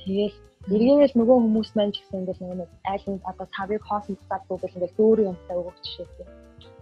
Тэгэл 0.00 0.36
Эргээгээл 0.64 1.18
нөгөө 1.20 1.36
хүмүүс 1.44 1.70
маань 1.76 1.92
ч 1.92 2.00
гэсэн 2.00 2.24
ингээл 2.24 2.40
нөгөө 2.40 2.68
айл 2.88 3.06
нь 3.12 3.20
одоо 3.28 3.46
тавыг 3.52 3.82
хоосон 3.84 4.16
цаад 4.28 4.42
бүгд 4.48 4.72
ингээл 4.72 4.96
дөөр 4.96 5.18
юмтай 5.28 5.56
өгөх 5.60 5.76
жишээ 5.84 6.08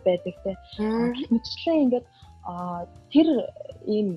байдаг 0.06 0.34
те. 0.44 0.52
Мэтчлэн 1.34 1.82
ингээд 1.82 2.06
тэр 3.12 3.28
ийм 3.90 4.08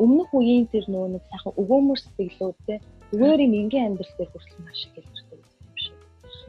өмнөх 0.00 0.30
үеийн 0.32 0.66
тэр 0.72 0.84
нөгөө 0.88 1.10
нэг 1.12 1.24
сайхан 1.28 1.52
өгөөмөр 1.60 1.98
сэтгэлүүд 2.00 2.58
те 2.64 2.74
юм 3.12 3.52
ингийн 3.60 3.86
амьдрал 3.92 4.14
дээр 4.16 4.30
хүртэл 4.32 4.64
маш 4.64 4.80
их 4.86 4.92
хэлбэртэй 4.94 5.38
юм 5.40 5.76
шиг. 5.84 5.96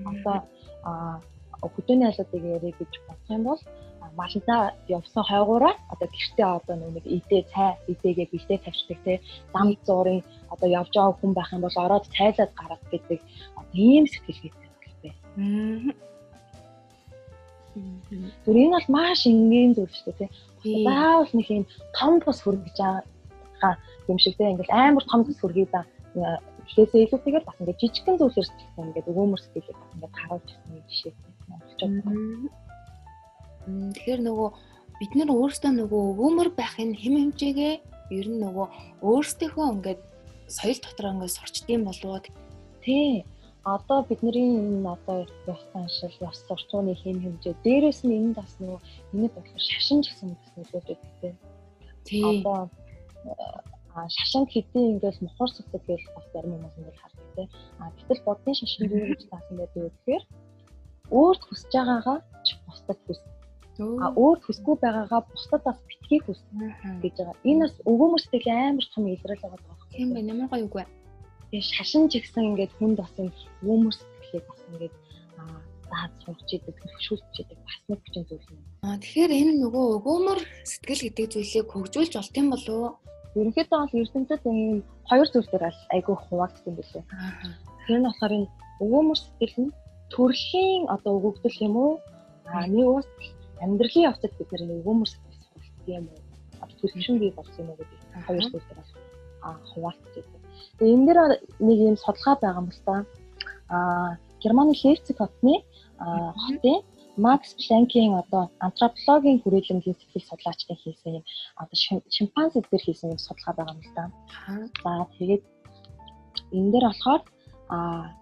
Одоо 0.08 0.38
хөдөөний 1.75 2.08
айлуудыг 2.08 2.44
ярих 2.56 2.78
гэж 2.80 2.94
бодох 3.08 3.30
юм 3.36 3.44
бол 3.50 3.62
малдаа 4.20 4.62
явсан 4.88 5.24
хойгоороо 5.27 5.74
одоо 5.94 6.08
гэртээ 6.12 6.48
одоо 6.60 6.75
нэг 6.75 7.06
идээ 7.18 7.41
цай 7.53 7.72
идээгээ 7.91 8.27
бэлдээ 8.32 8.60
тавьчихдаг 8.65 9.00
те 9.06 9.13
зам 9.53 9.68
зуурын 9.88 10.20
одоо 10.53 10.68
явж 10.80 10.91
байгаа 10.94 11.15
хүн 11.20 11.34
байх 11.36 11.50
юм 11.56 11.62
бол 11.63 11.84
ороод 11.86 12.06
цайлаад 12.15 12.51
гарах 12.60 12.84
гэдэг 12.91 13.20
ийм 13.74 14.06
сэтгэлгээтэй 14.08 14.70
байна. 15.36 15.94
Тэр 18.44 18.56
энэ 18.63 18.75
бол 18.75 18.88
маш 18.91 19.24
энгийн 19.32 19.72
зүйл 19.75 19.96
шүү 19.96 20.13
дээ 20.20 20.30
тий. 20.62 20.84
Заавал 20.84 21.32
нэг 21.32 21.48
юм 21.48 21.65
том 21.96 22.13
тус 22.20 22.39
хүргэж 22.44 22.77
байгаа 22.77 23.74
юм 24.12 24.18
шиг 24.20 24.36
тий. 24.36 24.51
Ингээл 24.51 24.75
амар 24.75 25.03
том 25.08 25.24
тус 25.24 25.39
хүргий 25.39 25.68
да. 25.72 25.88
Эхлээсээ 26.68 27.03
илүүтэйгээр 27.08 27.48
бас 27.48 27.58
ингээд 27.60 27.80
жижигхэн 27.80 28.20
зүйлээр 28.20 28.48
сэтгэлсэн 28.48 28.88
ингээд 28.91 29.10
өгөөмөр 29.12 29.41
сэтгэлээ 29.41 29.75
бас 29.80 29.91
ингээд 29.96 30.18
харуулж 30.20 30.50
ирсэн 30.51 30.75
юм 30.75 30.84
жишээ 30.91 31.13
тий. 31.15 31.32
Тэгэхээр 33.68 34.22
нөгөө 34.27 34.50
бид 35.00 35.12
нар 35.18 35.30
өөрсдөө 35.34 35.72
нөгөө 35.77 36.01
өгөөмөр 36.12 36.50
байхын 36.60 36.91
хэм 37.01 37.15
хэмжээгээ 37.18 37.74
ер 38.18 38.27
нь 38.32 38.41
нөгөө 38.44 38.68
өөрсдийнхөө 39.06 39.65
ингээд 39.74 40.01
соёл 40.58 40.80
дотор 40.82 41.08
ингээд 41.13 41.36
сурчдсан 41.38 41.82
болоод 41.86 42.25
тий 42.84 43.25
одоо 43.63 44.01
бидний 44.10 44.58
энэ 44.58 44.89
одоо 44.89 45.25
ёс 45.46 45.62
заншил, 45.74 46.18
ёс 46.27 46.38
суртахууны 46.48 46.94
хэм 46.98 47.18
хэмжээ 47.22 47.56
дээрээс 47.63 48.01
нь 48.06 48.18
энэ 48.18 48.34
бас 48.34 48.51
нөгөө 48.58 48.80
миний 49.13 49.30
бодлоор 49.30 49.62
шашин 49.70 50.01
гэсэн 50.01 50.34
бас 50.34 50.50
нөлөөд 50.58 50.88
өгдөө. 50.94 51.34
Тий. 52.10 52.25
Одоо 52.41 52.70
шашин 54.18 54.46
хэдийн 54.50 54.98
ингээл 54.98 55.22
мохор 55.22 55.50
сүсэг 55.53 55.82
гэж 55.86 56.01
бас 56.15 56.25
зарим 56.34 56.58
хүмүүс 56.58 56.77
ингээд 56.77 57.01
хардаг 57.01 57.30
тий. 57.38 57.48
А 57.77 57.94
гэтэл 57.94 58.25
бодны 58.25 58.51
шашин 58.58 58.89
юу 58.89 59.13
гэж 59.13 59.22
таасан 59.30 59.56
байдаг 59.58 59.77
вэ 59.77 59.89
гэхээр 59.94 60.24
өөрт 61.13 61.41
хүсэж 61.46 61.72
байгаагаа 61.77 62.18
бусдад 62.65 63.00
хүс 63.06 63.22
А 63.81 64.07
өөр 64.21 64.38
төсгүй 64.45 64.75
байгаагаа 64.83 65.21
бусдад 65.31 65.61
бас 65.67 65.79
битгий 65.89 66.19
хүс 66.21 66.41
гэж 67.03 67.15
байгаа. 67.17 67.38
Энэ 67.50 67.61
бас 67.65 67.75
өвөөмөр 67.91 68.21
сэтгэл 68.21 68.51
амар 68.51 68.85
том 68.93 69.05
илрэл 69.07 69.43
байгаа 69.43 69.59
байна. 69.65 69.91
Тийм 69.93 70.09
байна. 70.13 70.31
Ямар 70.33 70.50
гоё 70.51 70.65
үгүй. 70.67 70.85
Тэгээ 71.50 71.69
шашин 71.71 72.03
ч 72.11 72.13
гэсэн 72.21 72.50
ингээд 72.50 72.73
хүнд 72.77 72.97
бас 73.01 73.13
юм 73.17 73.29
өвөөмөр 73.63 73.95
сэтгэлээ 73.97 74.43
бас 74.50 74.59
ингээд 74.69 74.95
аа 75.91 76.07
сурч 76.23 76.50
идэг, 76.55 76.75
хөшүүлж 76.79 77.35
идэг 77.43 77.59
бас 77.67 77.79
нэг 77.89 78.00
хүчин 78.00 78.23
зүйл 78.29 78.47
юм. 78.55 78.63
Аа 78.88 78.97
тэгэхээр 79.03 79.31
энэ 79.39 79.53
нөгөө 79.59 79.85
өвөөмөр 80.00 80.39
сэтгэл 80.71 81.03
гэдэг 81.05 81.27
зүйлийг 81.33 81.67
хөгжүүлж 81.67 82.13
олт 82.15 82.35
юм 82.39 82.47
болов 82.53 82.75
уу? 82.79 82.91
Ерөнхийдөө 83.35 83.79
бол 83.79 84.00
ертөнцид 84.03 84.43
энэ 84.47 84.83
хоёр 85.09 85.27
зүйл 85.31 85.50
дээр 85.51 85.65
айгүй 85.95 86.15
хуваагдсан 86.15 86.67
юм 86.71 86.75
билээ. 86.79 87.03
Тэр 87.83 87.97
нь 88.00 88.07
болохоор 88.07 88.33
энэ 88.38 88.47
өвөөмөр 88.83 89.19
сэтгэл 89.19 89.57
нь 89.63 89.75
төрөлхийн 90.13 90.83
одоо 90.95 91.11
өгөгдөл 91.19 91.57
юм 91.67 91.75
уу? 91.75 91.93
Аа 92.47 92.65
нэг 92.71 92.88
ус 92.88 93.07
амьдралын 93.63 94.08
явцад 94.10 94.32
бид 94.38 94.50
нар 94.51 94.75
өгөөмөр 94.77 95.10
сэтгэл 95.10 95.39
суралцдаг 95.46 95.88
юм 95.88 96.06
уу? 96.10 96.22
Төлөвшин 96.82 97.18
бий 97.22 97.32
болсон 97.36 97.62
юм 97.63 97.70
уу 97.72 97.80
гэдэг 97.80 98.00
хоёр 98.27 98.44
зүйлээр 98.50 98.80
бас 98.80 98.91
хуваалцаж 99.72 100.13
байдаг. 100.15 100.41
Тэгээ 100.77 100.96
энэ 100.96 101.06
дээр 101.08 101.20
нэг 101.68 101.77
юм 101.89 101.98
судалгаа 101.98 102.36
байгаа 102.41 102.62
юм 102.62 102.70
л 102.70 102.82
та. 102.86 102.96
Аа 103.75 104.10
Германы 104.41 104.74
Лейпциг 104.74 105.18
хотны 105.18 105.56
хотын 106.44 106.82
Макс 107.18 107.53
Планкийн 107.62 108.13
одоо 108.15 108.50
антропологийн 108.60 109.41
хүрээлэнгийн 109.41 109.98
сэтгэл 110.00 110.30
судлаачтай 110.30 110.77
хийсэн 110.80 111.20
юм 111.20 111.25
одоо 111.62 111.77
шимпанзе 112.10 112.62
дээр 112.62 112.84
хийсэн 112.86 113.14
юм 113.14 113.20
судалгаа 113.22 113.53
байгаа 113.57 113.75
юм 113.75 113.81
л 113.85 113.94
та. 113.98 114.03
За 114.83 114.92
тэгээд 115.18 115.44
энэ 116.57 116.72
дээр 116.72 116.85
болохоор 116.88 117.22
аа 117.70 118.21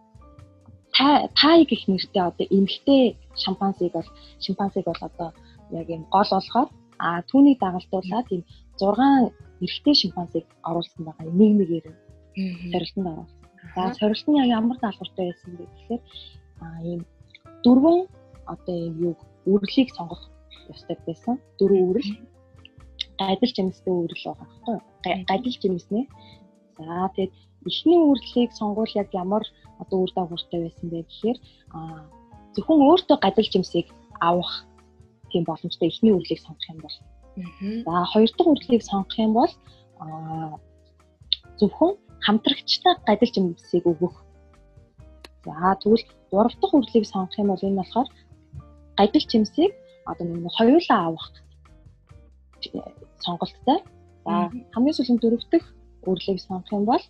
тай 1.00 1.60
гэх 1.70 1.88
нэртэй 1.88 2.24
одоо 2.30 2.46
эмгтэй 2.58 3.16
шимпанзиг 3.44 3.92
бол 3.94 4.10
шимпанзиг 4.44 4.84
бол 4.86 5.02
одоо 5.10 5.30
яг 5.72 5.88
юм 5.90 6.04
гол 6.12 6.30
болгоод 6.36 6.70
а 7.00 7.24
түүнийг 7.30 7.58
дагалдуулаад 7.60 8.28
юм 8.36 8.44
6 8.80 9.32
эрэгтэй 9.64 9.96
шимпанзиг 10.02 10.46
оруулсан 10.70 11.04
байгаа 11.06 11.26
юм 11.30 11.38
нэг 11.40 11.52
нэгээр 11.60 11.86
сорилтонд 12.72 13.08
оруулсан. 13.12 13.40
За 13.76 13.82
сорилт 14.00 14.28
нь 14.28 14.40
яг 14.44 14.50
ямар 14.60 14.78
даалгавартай 14.80 15.26
байсан 15.32 15.52
бэ 15.56 15.66
гэхээр 15.68 16.02
а 16.64 16.66
ийм 16.84 17.02
дөрвөн 17.64 18.00
одоо 18.54 18.76
ийм 18.76 18.96
юу 19.08 19.16
үрлийг 19.52 19.90
сонгох 19.96 20.24
ёстой 20.74 20.98
байсан. 21.08 21.36
Дөрвөн 21.60 21.90
үрэл 21.90 22.12
гадил 23.20 23.56
жимстэй 23.56 23.94
үрэл 23.94 24.24
байгаа 24.26 24.48
байхгүй 24.48 24.74
юу? 24.76 25.26
Гадил 25.32 25.56
жимснээ. 25.64 26.06
За 26.78 27.10
тэгээд 27.16 27.34
эхний 27.66 28.00
үрлийг 28.00 28.52
сонгуул 28.54 28.92
яг 28.96 29.10
ямар 29.14 29.44
одоо 29.80 30.04
үр 30.04 30.12
дагавартай 30.16 30.60
байсан 30.64 30.88
бэ 30.90 31.04
гэхээр 31.08 31.38
зөвхөн 32.56 32.80
өөртөө 32.88 33.18
гадил 33.20 33.52
жимсийг 33.52 33.88
авах 34.22 34.66
тийм 35.32 35.44
боломжтой 35.44 35.88
эхний 35.90 36.14
үрлийг 36.14 36.40
сонгох 36.40 36.70
юм 36.70 36.80
бол. 36.84 36.98
За 37.86 37.94
хоёр 38.12 38.30
дахь 38.38 38.52
үрлийг 38.54 38.84
сонгох 38.84 39.18
юм 39.20 39.34
бол 39.34 39.52
зөвхөн 41.60 41.92
хамтрагчтай 42.26 42.96
гадил 43.08 43.34
жимсийг 43.36 43.86
өгөх. 43.86 44.16
За 45.46 45.76
тэгвэл 45.82 46.06
гурав 46.32 46.54
дахь 46.62 46.74
үрлийг 46.74 47.06
сонгох 47.06 47.38
юм 47.38 47.48
бол 47.52 47.64
энэ 47.68 47.80
болохоор 47.80 48.10
гадил 48.98 49.26
жимсийг 49.32 49.72
одоо 50.06 50.26
нэг 50.28 50.52
хоёулаа 50.58 51.00
авах 51.08 51.28
сонголттой. 53.24 53.80
За 54.26 54.52
хамгийн 54.74 54.96
сүүлийн 54.96 55.20
дөрөв 55.22 55.44
дэх 55.52 55.66
үрлийг 56.10 56.40
сонгох 56.42 56.72
юм 56.72 56.86
бол 56.86 57.04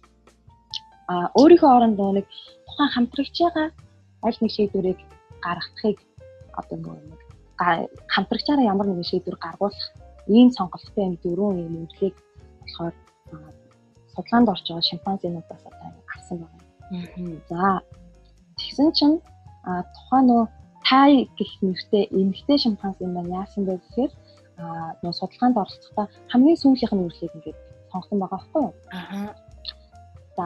өөрийнхөө 1.10 1.72
орондоо 1.78 2.12
нэг 2.18 2.26
тухайн 2.68 2.90
хамтрагчаагаа 2.94 3.68
аль 4.26 4.40
нэг 4.42 4.52
шийдвэрийг 4.54 5.00
гаргахыг 5.46 5.98
одоо 6.60 6.78
нэг 6.78 7.22
хамтрагчаараа 8.14 8.70
ямар 8.74 8.88
нэгэн 8.88 9.10
шийдвэр 9.12 9.38
гаргуулах 9.42 9.86
ийм 10.28 10.50
сонголттой 10.58 11.04
юм 11.10 11.16
дөрвөн 11.24 11.66
юм 11.66 11.76
үйлийг 11.82 12.16
болохоор 12.62 12.96
судлаанд 14.14 14.52
орж 14.54 14.66
байгаа 14.68 14.90
шимпанзенуудаас 14.90 15.64
одоо 15.70 15.90
авсан 16.14 16.38
байна. 16.44 17.42
За 17.50 17.82
тэгсэн 18.60 18.90
чинь 18.98 19.18
а 19.64 19.84
тухайн 19.96 20.26
нөө 20.30 20.44
тай 20.90 21.12
гэх 21.38 21.52
нэртэй 21.62 22.04
эмэгтэй 22.20 22.58
шимпанзен 22.58 23.14
маань 23.14 23.34
яасан 23.42 23.66
бэ 23.66 23.82
гэхээр 23.82 24.12
нөө 25.04 25.14
судалгаанд 25.20 25.58
оролцохдоо 25.62 26.06
хамгийн 26.32 26.62
сүүлийнх 26.62 26.94
нь 26.94 27.04
үйлийг 27.06 27.36
ингээд 27.38 27.60
сонгосон 27.92 28.20
байгаа 28.20 28.38
байхгүй 28.38 28.62
юу? 28.68 28.74
Аа. 28.92 29.34
За 30.38 30.46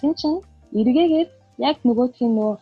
тэгсэн 0.00 0.14
чинь 0.16 0.40
эргээгээд 0.80 1.30
яг 1.60 1.76
нөгөөдхийн 1.84 2.32
нөө 2.32 2.52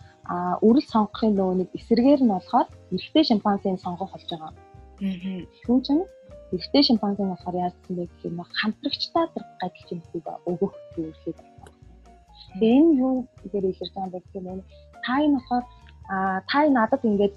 үрэл 0.67 0.87
сонгохын 0.91 1.33
нөгөө 1.39 1.55
нэг 1.63 1.69
эсрэгээр 1.79 2.21
нь 2.27 2.33
болохоор 2.35 2.69
эрэгтэй 2.95 3.25
шимпанзены 3.31 3.79
сонгох 3.79 4.11
болж 4.13 4.27
байгаа. 4.31 4.51
Аа. 4.51 5.47
Тэгвэл 5.63 5.87
чинь 5.87 6.05
эрэгтэй 6.53 6.83
шимпанзе 6.83 7.23
нь 7.23 7.33
болохоор 7.33 7.57
яасан 7.63 7.93
бэ 7.95 8.05
гэх 8.11 8.27
юм 8.27 8.43
хамтрагчтай 8.43 9.25
гадал 9.35 9.87
жимсийг 9.89 10.27
өгөх 10.51 10.73
зүйлийг 10.95 11.37
байна. 11.39 11.71
Тэгээ 12.59 12.77
энэ 12.79 12.93
юу 13.07 13.15
гэхээр 13.43 13.67
илэрч 13.71 13.93
байгаа 13.95 14.07
юм 14.07 14.13
бэ 14.15 14.19
гэх 14.21 14.35
юм 14.37 14.61
та 15.05 15.13
энэ 15.23 15.37
болохоор 15.39 15.65
та 16.51 16.59
надад 16.79 17.03
ингээд 17.07 17.35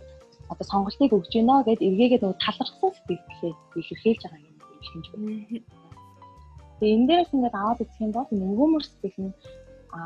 одоо 0.51 0.65
сонголтыг 0.65 1.13
өгч 1.13 1.31
гинэ 1.31 1.55
гэд 1.67 1.85
эргээгээд 1.87 2.23
нөгөө 2.23 2.43
талархсан 2.43 2.91
сэтгэлээ 2.91 3.53
илэрхийлж 3.79 4.21
байгаа 4.25 4.41
юм 4.49 4.57
шинж 4.87 5.05
байна. 5.13 5.29
Тэгээ 6.81 6.95
энэ 6.97 7.07
дээрээс 7.07 7.31
ингээд 7.35 7.55
аваад 7.61 7.81
үзэх 7.83 8.01
юм 8.01 8.11
бол 8.17 8.29
нөгөөмөр 8.31 8.83
сэтгэл 8.89 9.19
нь 9.21 9.33
а 9.91 9.99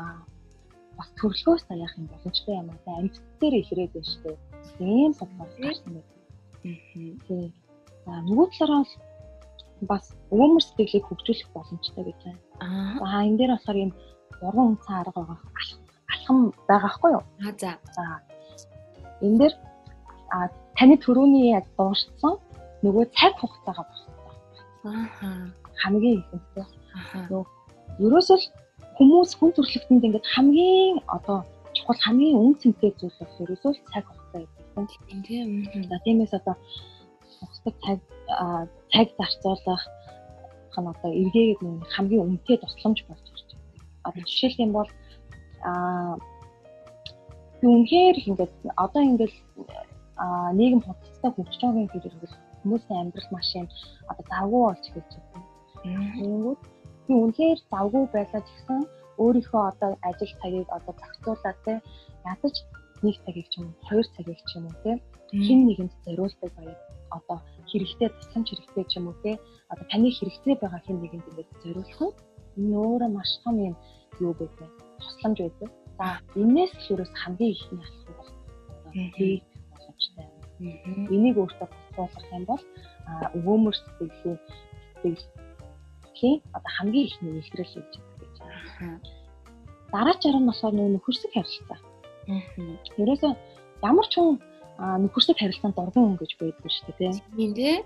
бас 0.96 1.08
төрөлгөөс 1.20 1.64
таях 1.68 1.92
юм 1.98 2.06
боломжтой 2.12 2.54
юм 2.56 2.70
аа. 2.70 2.98
Амьд 3.00 3.14
дээр 3.40 3.54
илрээд 3.60 3.92
байна 3.94 4.10
шүү 4.10 4.22
дээ. 4.24 4.36
Ийм 4.80 5.12
судалгаа 5.14 5.48
гарсан 5.62 5.92
байна. 5.94 6.12
Тийм. 7.26 7.52
За 8.04 8.12
нөгөө 8.28 8.46
талаараа 8.54 8.84
бас 9.90 10.04
өвөмөр 10.32 10.62
сэтгэлийг 10.64 11.04
хөгжүүлэх 11.06 11.48
боломжтой 11.54 12.04
гэж 12.08 12.18
байна. 12.24 12.40
Аа 13.04 13.26
энэ 13.28 13.38
дээр 13.38 13.52
болохоор 13.54 13.78
юм 13.84 13.92
уран 14.46 14.66
үнцэн 14.72 14.94
арга 15.00 15.20
байгаа 15.20 15.38
алхам 16.12 16.38
байгаа 16.68 16.90
хгүй 16.96 17.10
юу? 17.16 17.24
Аа 17.44 17.52
за. 17.60 17.70
За. 17.96 18.04
Энэ 19.20 19.38
дээр 19.40 19.54
а 20.32 20.48
таны 20.78 20.96
төрөүний 21.04 21.52
яг 21.58 21.66
дуурсан 21.76 22.34
нөгөө 22.84 23.04
цаг 23.18 23.34
хугацаагаа 23.40 23.86
босдоо. 23.90 24.14
Аа. 24.84 25.50
Хамгийн 25.82 26.18
ихэнхдээ. 26.20 26.66
Аа. 26.96 27.28
Нөгөө 27.28 27.44
ерөөсөл 28.06 28.44
хүмүүс 28.96 29.30
хүн 29.36 29.50
төрөлхтөнд 29.52 30.06
ингээд 30.06 30.26
хамгийн 30.34 30.96
одоо 31.16 31.38
чухал 31.76 32.00
хамгийн 32.04 32.36
үн 32.40 32.54
цэнтэй 32.60 32.90
зүйл 32.96 33.18
бол 33.20 33.42
ерөөсөө 33.44 33.72
цаг 33.92 34.04
хугацаа 34.08 34.40
гэдэг. 34.40 35.22
Тийм. 35.28 35.48
За 35.90 35.96
тиймээс 36.04 36.32
одоо 36.38 36.56
ухдаг 37.44 37.74
цаг 37.84 37.98
цаг 38.92 39.08
зарцуулах 39.18 39.82
хан 40.72 40.86
одоо 40.92 41.10
эргээгээд 41.22 41.60
нэг 41.62 41.84
хамгийн 41.94 42.24
үнэтэй 42.24 42.56
тусламж 42.60 42.98
болж 43.08 43.24
ирж 43.32 43.48
байна. 43.52 43.84
Одоо 44.08 44.22
жишээлх 44.24 44.58
юм 44.64 44.72
бол 44.72 44.90
аа 45.68 46.16
үнэхээр 47.62 48.16
ингээд 48.28 48.52
одоо 48.84 49.02
ингээд 49.10 49.34
нийгэм 50.58 50.80
худалдаа 50.84 51.30
хөгжиж 51.32 51.60
байгаа 51.60 51.84
юм 51.84 51.90
хэрэг 51.92 52.14
хүмүүсийн 52.62 53.00
амьдрал 53.00 53.30
маш 53.32 53.48
юм 53.60 53.68
одоо 54.10 54.24
завгүй 54.30 54.60
болж 54.64 54.84
ирж 54.88 55.12
байна. 55.16 55.44
Тэнгүүд 56.16 56.60
би 57.06 57.12
үнэхээр 57.22 57.58
завгүй 57.70 58.04
байлаа 58.14 58.42
гэсэн 58.44 58.80
өөрийнхөө 59.22 59.62
одоо 59.70 59.90
ажил 60.08 60.32
цагийг 60.40 60.68
одоо 60.76 60.92
зохицуулаад 61.00 61.58
те 61.64 61.74
ядаж 62.32 62.56
нэг 63.04 63.16
цагийг 63.24 63.46
ч 63.50 63.54
юм 63.60 63.66
уу 63.68 63.86
хоёр 63.88 64.06
цагийг 64.16 64.40
ч 64.48 64.50
юм 64.58 64.64
уу 64.68 64.76
те 64.84 64.92
хин 65.46 65.60
нэгэнд 65.68 65.92
зориулдаг 66.04 66.50
баяр 66.56 66.78
одоо 67.16 67.38
хэрэгтэй 67.70 68.08
тусламж 68.12 68.46
хэрэгтэй 68.50 68.84
ч 68.90 68.92
юм 68.98 69.06
уу 69.08 69.16
те 69.24 69.32
одоо 69.72 69.84
таны 69.90 70.08
хэрэгтэй 70.18 70.54
байгаа 70.60 70.80
хин 70.86 70.98
нэгэнд 71.00 71.28
ингээд 71.30 71.50
зориулах 71.62 72.00
нь 72.02 72.14
энэ 72.58 72.76
өөрөө 72.84 73.10
маш 73.16 73.30
том 73.44 73.56
юм 73.68 73.74
юу 74.24 74.32
гэдэг 74.38 74.70
тусламж 75.00 75.38
байдаг. 75.44 75.70
За 75.98 76.06
энээс 76.42 76.72
л 76.76 76.92
ерөөс 76.92 77.12
хамгийн 77.20 77.52
ихний 77.54 77.80
алхам 77.84 78.14
бол 78.18 78.30
одоо 78.86 78.92
хийх 79.16 79.44
боломжтой. 79.70 80.26
Энийг 81.14 81.36
өөртөө 81.38 81.68
бодлох 81.96 82.26
юм 82.36 82.44
бол 82.50 82.62
өвөөмөр 83.36 83.74
сэтгэлийн 83.76 84.38
сэтгэлийн 86.16 86.42
одоо 86.52 86.70
хамгийн 86.78 87.06
ихний 87.06 87.32
илрэл 87.40 87.72
хийж 87.72 87.92
байгаа 88.00 88.18
гэж 88.20 88.34
байна. 88.80 89.00
Дараач 89.92 90.22
арга 90.26 90.40
нь 90.40 90.48
болохоор 90.48 90.74
нөхөрсөг 90.74 91.32
харилцаа. 91.32 91.78
Ерөөсөө 93.00 93.32
ямар 93.82 94.06
ч 94.08 94.14
хүн 94.16 94.40
нөхөрсөг 95.04 95.36
харилцаанд 95.38 95.76
дурган 95.76 96.04
хүн 96.04 96.20
гэж 96.20 96.32
байдгүй 96.40 96.70
шүү 96.72 96.84
дээ 96.86 97.12
тийм 97.36 97.52
тий. 97.54 97.76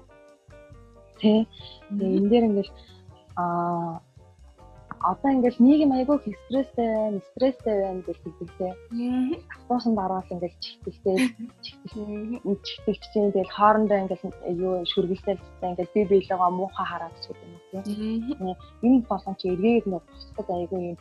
Тэ. 1.20 1.46
Энэ 1.90 2.28
дээр 2.30 2.48
ингээл 2.48 2.72
аа 3.36 4.00
одоо 5.00 5.30
ингээл 5.32 5.64
нийгэм 5.64 5.92
айгүй 5.96 6.16
стресстэй 6.20 6.88
байна, 6.96 7.20
стресстэй 7.32 7.76
байна 7.84 8.02
гэж 8.04 8.18
хэлдэг. 8.20 8.72
Автобусанд 9.54 9.98
ороод 10.04 10.28
ингээл 10.34 10.60
чихтэлтэй, 10.64 11.16
чихтэлч 12.66 13.02
чинь 13.12 13.32
тэгэл 13.32 13.56
хоорондоо 13.56 13.98
ингээл 14.04 14.24
юу 14.60 14.84
шүргэлтэй 14.92 15.36
ингээл 15.72 15.94
би 15.94 16.00
биелэгөө 16.10 16.50
муухай 16.52 16.86
хараад 16.88 17.16
ч 17.20 17.32
гэдэг 17.32 17.48
юм 17.48 17.60
тийм. 17.70 18.56
Энэ 18.85 19.06
боломж 19.11 19.40
эргээд 19.44 19.87
нэг 19.87 20.02
бусдад 20.09 20.48
айгүй 20.50 20.80
юм 20.90 20.96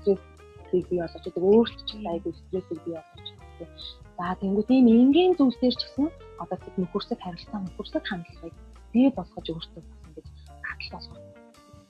стрессийг 0.00 0.84
бий 0.90 1.00
болгож 1.00 1.22
байдаг. 1.24 1.44
Өөрт 1.50 1.78
ч 1.88 1.90
айгүй 2.12 2.32
стрессийг 2.32 2.80
бий 2.84 2.94
болгож 2.96 3.28
байдаг. 3.38 3.68
За 4.16 4.24
тэнгуү 4.40 4.64
тийм 4.68 4.86
энгийн 4.88 5.34
зүйлс 5.38 5.58
төр 5.60 5.74
ч 5.74 5.82
гэсэн 5.84 6.06
одоо 6.42 6.58
тэд 6.58 6.74
нөхөрсөд 6.78 7.20
харилцаа 7.22 7.60
нөхөрсөд 7.62 8.04
хандлагыг 8.06 8.54
бий 8.92 9.08
болгож 9.10 9.46
өөртөө 9.50 9.82
ингэж 10.06 10.26
гадал 10.66 10.90
болгох 10.94 11.34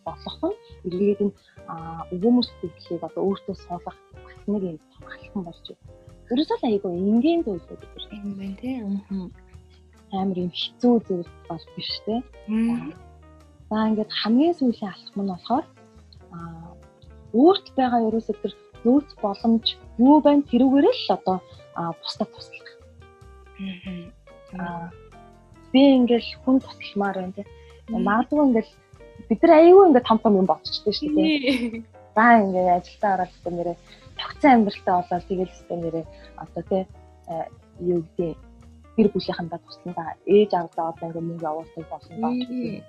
болох 0.04 0.38
нь 0.48 0.56
эргээд 0.86 1.20
нь 1.26 1.32
өвөмөс 2.14 2.48
сэтгэлийг 2.60 3.02
одоо 3.08 3.22
өөртөө 3.28 3.54
суулгах 3.56 3.98
бас 4.24 4.36
нэг 4.52 4.62
юм 4.70 4.78
алхам 5.12 5.42
болж 5.48 5.64
байна. 5.68 5.84
Ерөөсөө 6.32 6.58
айгүй 6.68 6.92
энгийн 7.10 7.40
зүйлүүд 7.44 7.82
гэж 7.92 8.04
юм 8.12 8.32
байна 8.40 8.56
тийм. 8.60 8.86
Амар 10.12 10.38
юм 10.44 10.52
хэцүү 10.52 10.94
зүйл 11.06 11.30
бол 11.48 11.64
биш 11.76 11.92
те. 12.04 12.14
За 13.74 13.88
ингээд 13.90 14.12
хамгийн 14.22 14.54
сүүлийн 14.54 14.94
алхам 14.94 15.22
нь 15.26 15.32
болохоор 15.34 15.66
аа 16.30 16.70
өөрт 17.34 17.66
байгаа 17.74 18.06
ерөөсөө 18.06 18.36
тэр 18.38 18.54
нөөц 18.86 19.10
боломж 19.18 19.66
юу 19.98 20.16
байна 20.22 20.46
тэрүүгээр 20.46 20.86
л 20.86 21.14
одоо 21.18 21.36
бусдад 21.98 22.30
туслах. 22.30 22.70
Аа 24.62 24.86
би 25.74 25.82
ингээл 25.98 26.30
хүн 26.46 26.62
тусламаар 26.62 27.16
байна 27.18 27.34
те. 27.34 27.42
Магадгүй 27.90 28.42
ингээл 28.46 28.72
бид 29.28 29.40
нар 29.42 29.52
аюу 29.58 29.86
ингээд 29.90 30.06
том 30.06 30.18
том 30.22 30.38
юм 30.38 30.46
бодчихсон 30.46 30.94
шүү 30.94 31.10
дээ. 31.18 31.82
За 32.14 32.24
ингээд 32.46 32.78
ажилдаа 32.78 33.10
ороод 33.14 33.34
өстө 33.34 33.50
нэрээ 33.50 33.76
тогтсон 34.22 34.50
амьдралтай 34.54 34.94
болоод 34.94 35.26
тэгэл 35.26 35.50
өстө 35.50 35.74
нэрээ 35.82 36.04
одоо 36.38 36.62
тий 36.70 36.82
э, 37.26 37.46
юу 37.82 38.06
гэдэг 38.06 38.38
гэр 38.96 39.08
бүлийнхандаа 39.14 39.60
тусландаа 39.62 40.10
ээж 40.26 40.50
авдаа 40.54 40.86
одоо 40.92 41.06
ингээд 41.08 41.28
мөнгө 41.28 41.48
явуулдаг 41.50 41.86
болсон 41.90 42.14
доо 42.22 42.32
тий. 42.46 42.82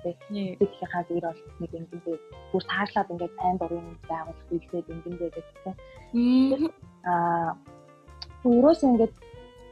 Тэгэхээр 0.60 0.92
хаа 0.94 1.04
гэр 1.10 1.26
бол 1.26 1.42
нэг 1.62 1.72
ингээд 1.74 2.22
бүр 2.52 2.64
тааглаад 2.72 3.12
ингээд 3.14 3.36
айн 3.46 3.58
дурын 3.58 3.88
байгуулах 4.10 4.50
ингээд 4.52 5.22
байдаг 5.22 5.46
тий. 6.14 6.70
Аа 7.10 7.58
өөрөөс 8.46 8.82
ингээд 8.86 9.14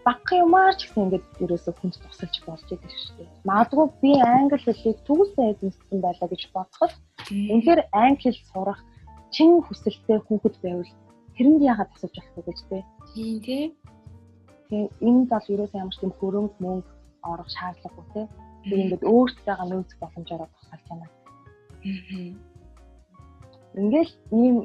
багах 0.06 0.32
юмар 0.46 0.74
ч 0.76 0.82
гэсэн 0.90 1.04
ингээд 1.06 1.26
ерөөсөө 1.44 1.74
хүнд 1.80 1.96
тусалж 2.02 2.36
болж 2.44 2.68
идэг 2.68 2.92
шүү 2.92 3.14
дээ. 3.18 3.30
Магадгүй 3.50 3.86
би 4.02 4.12
англи 4.20 4.60
хэлийг 4.60 5.00
төгсөө 5.08 5.46
эзэмсэн 5.54 6.00
байлаа 6.04 6.28
гэж 6.30 6.42
бодоход 6.56 6.94
үнэхээр 7.32 7.82
англи 8.04 8.30
хэл 8.34 8.42
сурах 8.52 8.82
чин 9.32 9.62
хүсэлтэй 9.64 10.20
хүүхэд 10.26 10.56
байвал 10.64 10.92
тэрэнд 11.38 11.62
яагаад 11.72 11.90
тусалж 11.94 12.16
болохгүй 12.20 12.44
гэж 12.50 12.60
дээ. 12.70 12.84
Тийм 13.14 13.36
тий. 13.46 13.64
Тэгээ 14.74 14.90
энэ 15.06 15.30
бол 15.30 15.46
ерөөсөө 15.54 15.82
ямар 15.86 15.94
ч 15.94 16.02
юм 16.02 16.14
хөрөнгө 16.18 16.58
мөнгө 16.66 16.90
орох 17.30 17.50
шаардлагагүй 17.54 18.06
тий. 18.14 18.26
Би 18.66 18.76
ингээд 18.82 19.04
өөрт 19.06 19.38
байгаа 19.46 19.68
нөөц 19.70 19.92
боломжоор 20.02 20.50
тусалж 20.50 20.86
байна. 20.90 21.08
Ингээл 23.78 24.14
ийм 24.34 24.56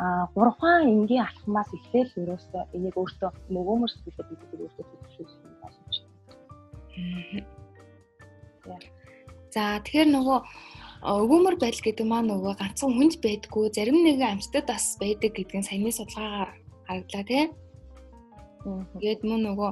а 0.00 0.32
гурван 0.32 0.88
энгийн 0.88 1.28
алхмаас 1.28 1.68
эхлээл 1.76 2.24
ерөөсөө 2.24 2.62
энийг 2.72 2.96
өөртөө 2.96 3.30
нөгөөмөр 3.52 3.90
сэтгэлээ 3.92 4.26
бид 4.32 4.40
өөртөө 4.48 4.84
төлөвшүүлэх 4.88 5.44
юм 5.44 5.54
боломж. 5.60 5.96
За 9.52 9.62
тэгэхээр 9.84 10.08
нөгөө 10.16 10.38
өгөөмөр 11.04 11.56
байдал 11.60 11.84
гэдэг 11.84 12.06
маань 12.08 12.32
нөгөө 12.32 12.54
ганцхан 12.56 12.96
хүнд 12.96 13.14
байдгүй 13.20 13.64
зарим 13.76 13.98
нэгэн 14.08 14.40
амьтад 14.40 14.64
бас 14.72 14.96
байдаг 14.96 15.36
гэдгийг 15.36 15.68
саяны 15.68 15.92
судалгаагаар 15.92 16.50
харагдлаа 16.88 17.24
тий. 17.28 17.44
Тэгээд 18.60 19.24
мөн 19.24 19.40
нөгөө 19.48 19.70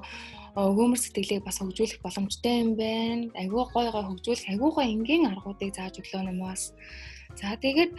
өгөөмөр 0.57 1.01
сэтгэлийг 1.01 1.45
бас 1.45 1.61
хөгжүүлэх 1.61 2.01
боломжтой 2.01 2.55
юм 2.65 2.71
байна. 2.81 3.29
Айгуу 3.37 3.69
гой 3.69 3.93
гой 3.93 4.05
хөгжүүлэх 4.09 4.49
айгуу 4.49 4.71
гой 4.73 4.87
энгийн 4.97 5.29
аргуудыг 5.29 5.77
зааж 5.77 6.01
өглөө 6.01 6.23
намаас. 6.25 6.73
За 7.37 7.53
тэгээд 7.61 7.93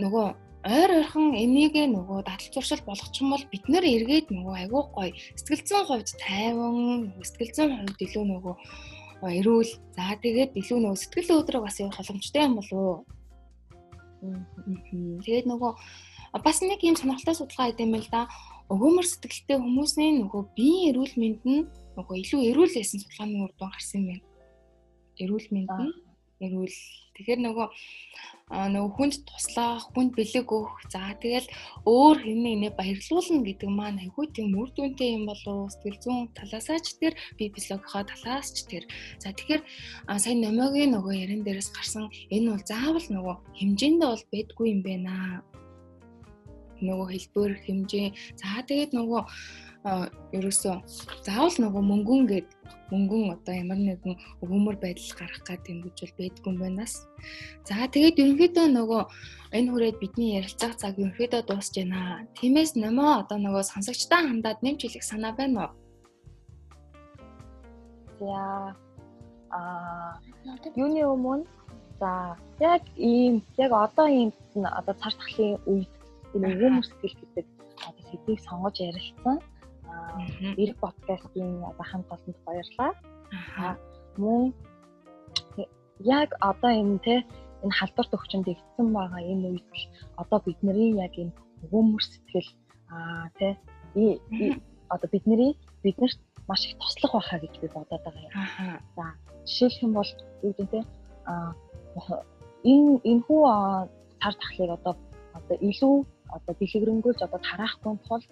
нөгөө 0.00 0.26
ойр 0.62 0.90
ойрхон 0.94 1.34
энийг 1.34 1.74
нөгөө 1.74 2.22
дадал 2.24 2.48
зуршил 2.54 2.80
болгоч 2.86 3.14
юм 3.20 3.34
бол 3.34 3.44
бид 3.50 3.64
нэр 3.68 3.84
эргээд 3.84 4.30
нөгөө 4.30 4.54
айгүй 4.62 4.82
гоё 4.94 5.12
сэтгэл 5.36 5.66
зүйн 5.66 5.86
хувьд 5.90 6.08
тайван 6.22 6.76
сэтгэл 7.20 7.52
зүйн 7.56 7.72
хувьд 7.82 7.98
илүү 7.98 8.24
нөгөө 8.30 8.54
эрүүл. 9.42 9.72
За 9.98 10.14
тэгээд 10.22 10.54
илүү 10.54 10.78
нөгөө 10.80 10.98
сэтгэл 11.02 11.36
өдрөг 11.42 11.62
бас 11.66 11.76
явах 11.82 11.98
боломжтой 11.98 12.42
юм 12.46 12.54
болов 12.56 12.78
уу? 12.78 12.98
Тэгээд 15.26 15.46
нөгөө 15.50 15.72
бас 16.46 16.58
нэг 16.62 16.80
юм 16.86 16.96
сонирхолтой 16.96 17.34
судалгаа 17.34 17.66
хийдэм 17.74 17.90
байл 17.92 18.08
да 18.10 18.22
өгөөмөр 18.72 19.06
сэтгэлтэй 19.08 19.58
хүмүүсийн 19.60 20.14
нөгөө 20.24 20.42
биеийн 20.56 20.88
эрүүл 20.90 21.14
мэнд 21.20 21.42
нь 21.44 21.62
нөгөө 21.96 22.16
илүү 22.22 22.40
эрүүл 22.50 22.76
байсан 22.76 22.98
судалгааны 23.00 23.36
үр 23.44 23.52
дүн 23.56 23.70
гарсан 23.72 24.00
юм 24.00 24.08
байна 24.10 24.32
эрүүл 25.20 25.48
мэнд 25.52 25.70
нь 25.84 25.92
эрүүл 26.42 26.78
тэгэхээр 27.14 27.40
нөгөө 27.44 27.68
нөгөө 28.74 28.92
хүнд 28.96 29.14
туслах, 29.28 29.86
хүнд 29.94 30.12
бэлэг 30.18 30.48
өгөх. 30.48 30.76
За 30.92 31.14
тэгэл 31.22 31.48
өөр 31.86 32.16
хэнийг 32.24 32.56
нэ 32.58 32.68
баярлуулна 32.76 33.46
гэдэг 33.46 33.70
маань 33.70 34.02
айгүй 34.02 34.26
тийм 34.34 34.58
үр 34.58 34.68
дүнтэй 34.74 35.16
юм 35.16 35.24
болов 35.30 35.70
сэтгэл 35.72 36.02
зүйн 36.02 36.20
талаасаа 36.36 36.78
ч 36.82 36.98
тэр 37.00 37.14
би 37.38 37.48
физиологийнхаа 37.54 38.04
талаас 38.10 38.48
ч 38.52 38.66
тэр. 38.66 38.84
За 39.22 39.30
тэгэхээр 39.32 39.62
сая 40.18 40.34
номогийн 40.34 40.92
нөгөө 40.92 41.14
ярин 41.22 41.42
дээрээс 41.46 41.70
гарсан 41.72 42.10
энэ 42.34 42.50
бол 42.52 42.64
заавал 42.66 43.08
нөгөө 43.14 43.36
хэмжээндээ 43.56 44.08
бол 44.10 44.24
байдгүй 44.32 44.66
юм 44.74 44.80
байна. 44.82 45.14
Нөгөө 46.82 47.06
хэлбэр 47.14 47.52
хэмжээ. 47.64 48.08
За 48.38 48.62
тэгээд 48.66 48.92
нөгөө 48.98 49.22
ерөөсөө 50.38 50.76
заавал 51.26 51.56
нөгөө 51.58 51.82
мөнгөн 51.90 52.22
гээд 52.30 52.48
мөнгөн 52.94 53.34
одоо 53.34 53.54
ямар 53.56 53.80
нэгэн 53.82 54.14
өгөөмөр 54.44 54.76
байдал 54.78 55.10
гарах 55.18 55.42
гад 55.42 55.66
юм 55.66 55.82
гэж 55.82 55.96
бол 56.06 56.14
байдгүй 56.22 56.50
юм 56.54 56.58
байнаас. 56.62 56.94
За 57.66 57.90
тэгээд 57.90 58.20
ерөнхийдөө 58.22 58.66
нөгөө 58.78 59.02
энэ 59.58 59.70
хүрээд 59.74 59.96
бидний 59.98 60.38
ярилцах 60.38 60.78
цаг 60.78 61.02
ерөнхийдөө 61.02 61.42
дуусж 61.50 61.74
байна. 61.74 62.22
Тиймээс 62.38 62.78
нөмөө 62.78 63.26
одоо 63.26 63.38
нөгөө 63.42 63.62
сонсогчтой 63.66 64.22
хандаад 64.22 64.62
нэмж 64.62 64.80
хэлэх 64.86 65.02
санаа 65.02 65.34
байна 65.34 65.66
уу? 65.66 65.72
За 68.22 68.38
а 69.50 69.60
юуны 70.78 71.02
өмнө 71.02 71.44
за 72.00 72.38
яг 72.60 72.82
ийм 72.96 73.42
яг 73.58 73.72
одоо 73.72 74.06
ийм 74.06 74.30
одоо 74.62 74.94
цар 74.94 75.14
тахлын 75.18 75.58
үед 75.66 75.90
энэ 76.34 76.46
өгөөмөр 76.52 76.86
сэтгэл 76.86 77.16
гэдэг 77.20 77.46
одоо 77.88 78.04
сэдвийг 78.10 78.40
сонгож 78.40 78.76
ярилцсан. 78.80 79.36
Эрг 80.62 80.76
подкастын 80.84 81.50
одоо 81.70 81.86
хамт 81.90 82.08
олонд 82.14 82.38
баярлалаа. 82.46 82.92
Аа 83.58 83.74
мөн 84.16 84.52
яг 86.00 86.30
одоо 86.40 86.70
энэ 86.70 86.98
те 87.06 87.14
энэ 87.62 87.76
халдварт 87.78 88.12
өвчмөд 88.16 88.52
игдсэн 88.52 88.88
байгаа 88.96 89.22
энэ 89.32 89.46
үед 89.50 89.68
л 89.80 89.84
одоо 90.22 90.38
бидний 90.46 90.90
яг 91.06 91.14
энэ 91.22 91.32
өгөөмөр 91.64 92.02
сэтгэл 92.02 92.50
аа 92.90 93.28
те 93.38 93.48
одоо 94.94 95.08
бидний 95.12 95.56
биднэрт 95.82 96.20
маш 96.48 96.62
их 96.66 96.76
туслах 96.78 97.12
байхаа 97.14 97.38
гэж 97.40 97.54
би 97.60 97.68
бодоод 97.74 98.02
байгаа 98.04 98.24
юм. 98.26 98.34
За 98.96 99.04
жишээлх 99.46 99.82
юм 99.82 99.92
бол 99.98 100.10
юу 100.42 100.52
гэдэг 100.58 100.68
те 100.72 100.80
аа 101.30 101.54
энэ 102.64 103.00
энэ 103.10 103.22
хүү 103.26 103.40
цар 104.20 104.34
тахлыг 104.40 104.70
одоо 104.78 104.94
одоо 105.38 105.56
илүү 105.68 105.94
одоо 106.36 106.52
дэлгэрэнгүй 106.58 107.12
одоо 107.26 107.40
тараахгүй 107.48 107.94
тул 108.06 108.24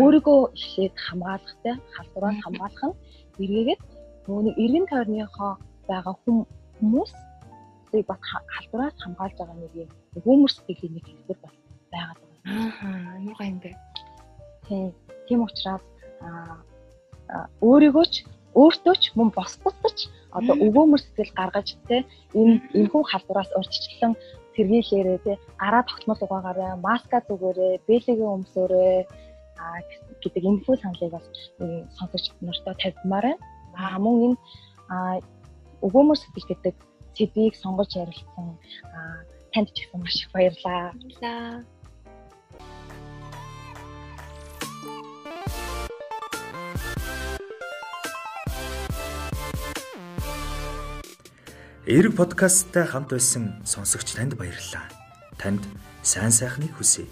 өөрийгөө 0.00 0.40
ихлээд 0.58 0.94
хамгаалахтай 1.06 1.74
халдвараа 1.94 2.32
хамгаалах 2.44 2.84
нь 2.88 2.96
эргээгээд 3.42 3.80
нөгөө 4.26 4.52
эргэн 4.64 4.86
тойрныхоо 4.90 5.52
байгаа 5.88 6.14
хүмүүс 6.24 7.12
бас 8.08 8.20
халдвараас 8.54 8.96
хамгаалж 9.04 9.36
байгаа 9.38 9.56
нэг 9.60 9.72
юм 9.82 9.90
өгөөмөр 10.16 10.50
сэтгэлийн 10.52 10.94
нэг 10.96 11.04
хэлбэр 11.08 11.38
бол 11.44 11.56
байгаад 11.92 12.18
байна. 12.22 12.64
Аа, 12.86 13.20
гоо 13.36 13.46
юм 13.52 13.58
бэ? 13.62 13.70
Тийм. 14.66 14.90
Тийм 15.26 15.40
учраас 15.46 15.84
аа 16.24 16.56
өөрийгөө 17.68 18.06
ч 18.12 18.14
өөртөө 18.60 18.94
ч 19.02 19.04
мөн 19.16 19.28
босдод 19.36 19.76
ч 19.96 20.00
одоо 20.36 20.54
өгөөмөр 20.66 21.00
сэтгэл 21.02 21.36
гаргаж 21.38 21.68
те 21.88 21.96
энэ 22.36 22.60
энэхүү 22.76 23.02
халдвараас 23.08 23.50
урьдчилан 23.56 24.12
сэргийлээрээ 24.54 25.18
те 25.24 25.32
гараа 25.62 25.82
тогтмол 25.88 26.20
угаагаараа 26.24 26.72
маска 26.86 27.18
зүгээрээ 27.28 27.74
бэлэгээ 27.88 28.28
өмсөөрэй 28.36 28.98
а 29.62 29.64
гэдэг 30.22 30.42
энэхүү 30.50 30.74
саналыг 30.78 31.12
бас 31.14 31.26
сонсогч 31.98 32.24
нартай 32.40 32.74
тавьмаар 32.82 33.26
байна. 33.26 33.40
А 33.78 33.98
мөн 34.04 34.16
энэ 34.26 34.36
өгөөмөр 35.86 36.18
сэтгэл 36.18 36.50
гэдэг 36.50 36.74
сэдвийг 37.16 37.54
сонгож 37.58 37.90
ярилцсан 38.02 38.46
танд 39.52 39.68
ч 39.74 39.76
ихсэн 39.84 40.00
маш 40.00 40.16
их 40.20 40.30
баярлалаа. 40.34 40.92
Баярлалаа. 40.92 41.81
Эрэг 51.82 52.14
подкасттай 52.14 52.86
хамт 52.86 53.10
байсан 53.10 53.58
сонсогч 53.66 54.14
танд 54.14 54.38
баярлалаа. 54.38 54.86
Танд 55.34 55.66
сайн 56.06 56.30
сайхныг 56.30 56.70
хүсье. 56.78 57.10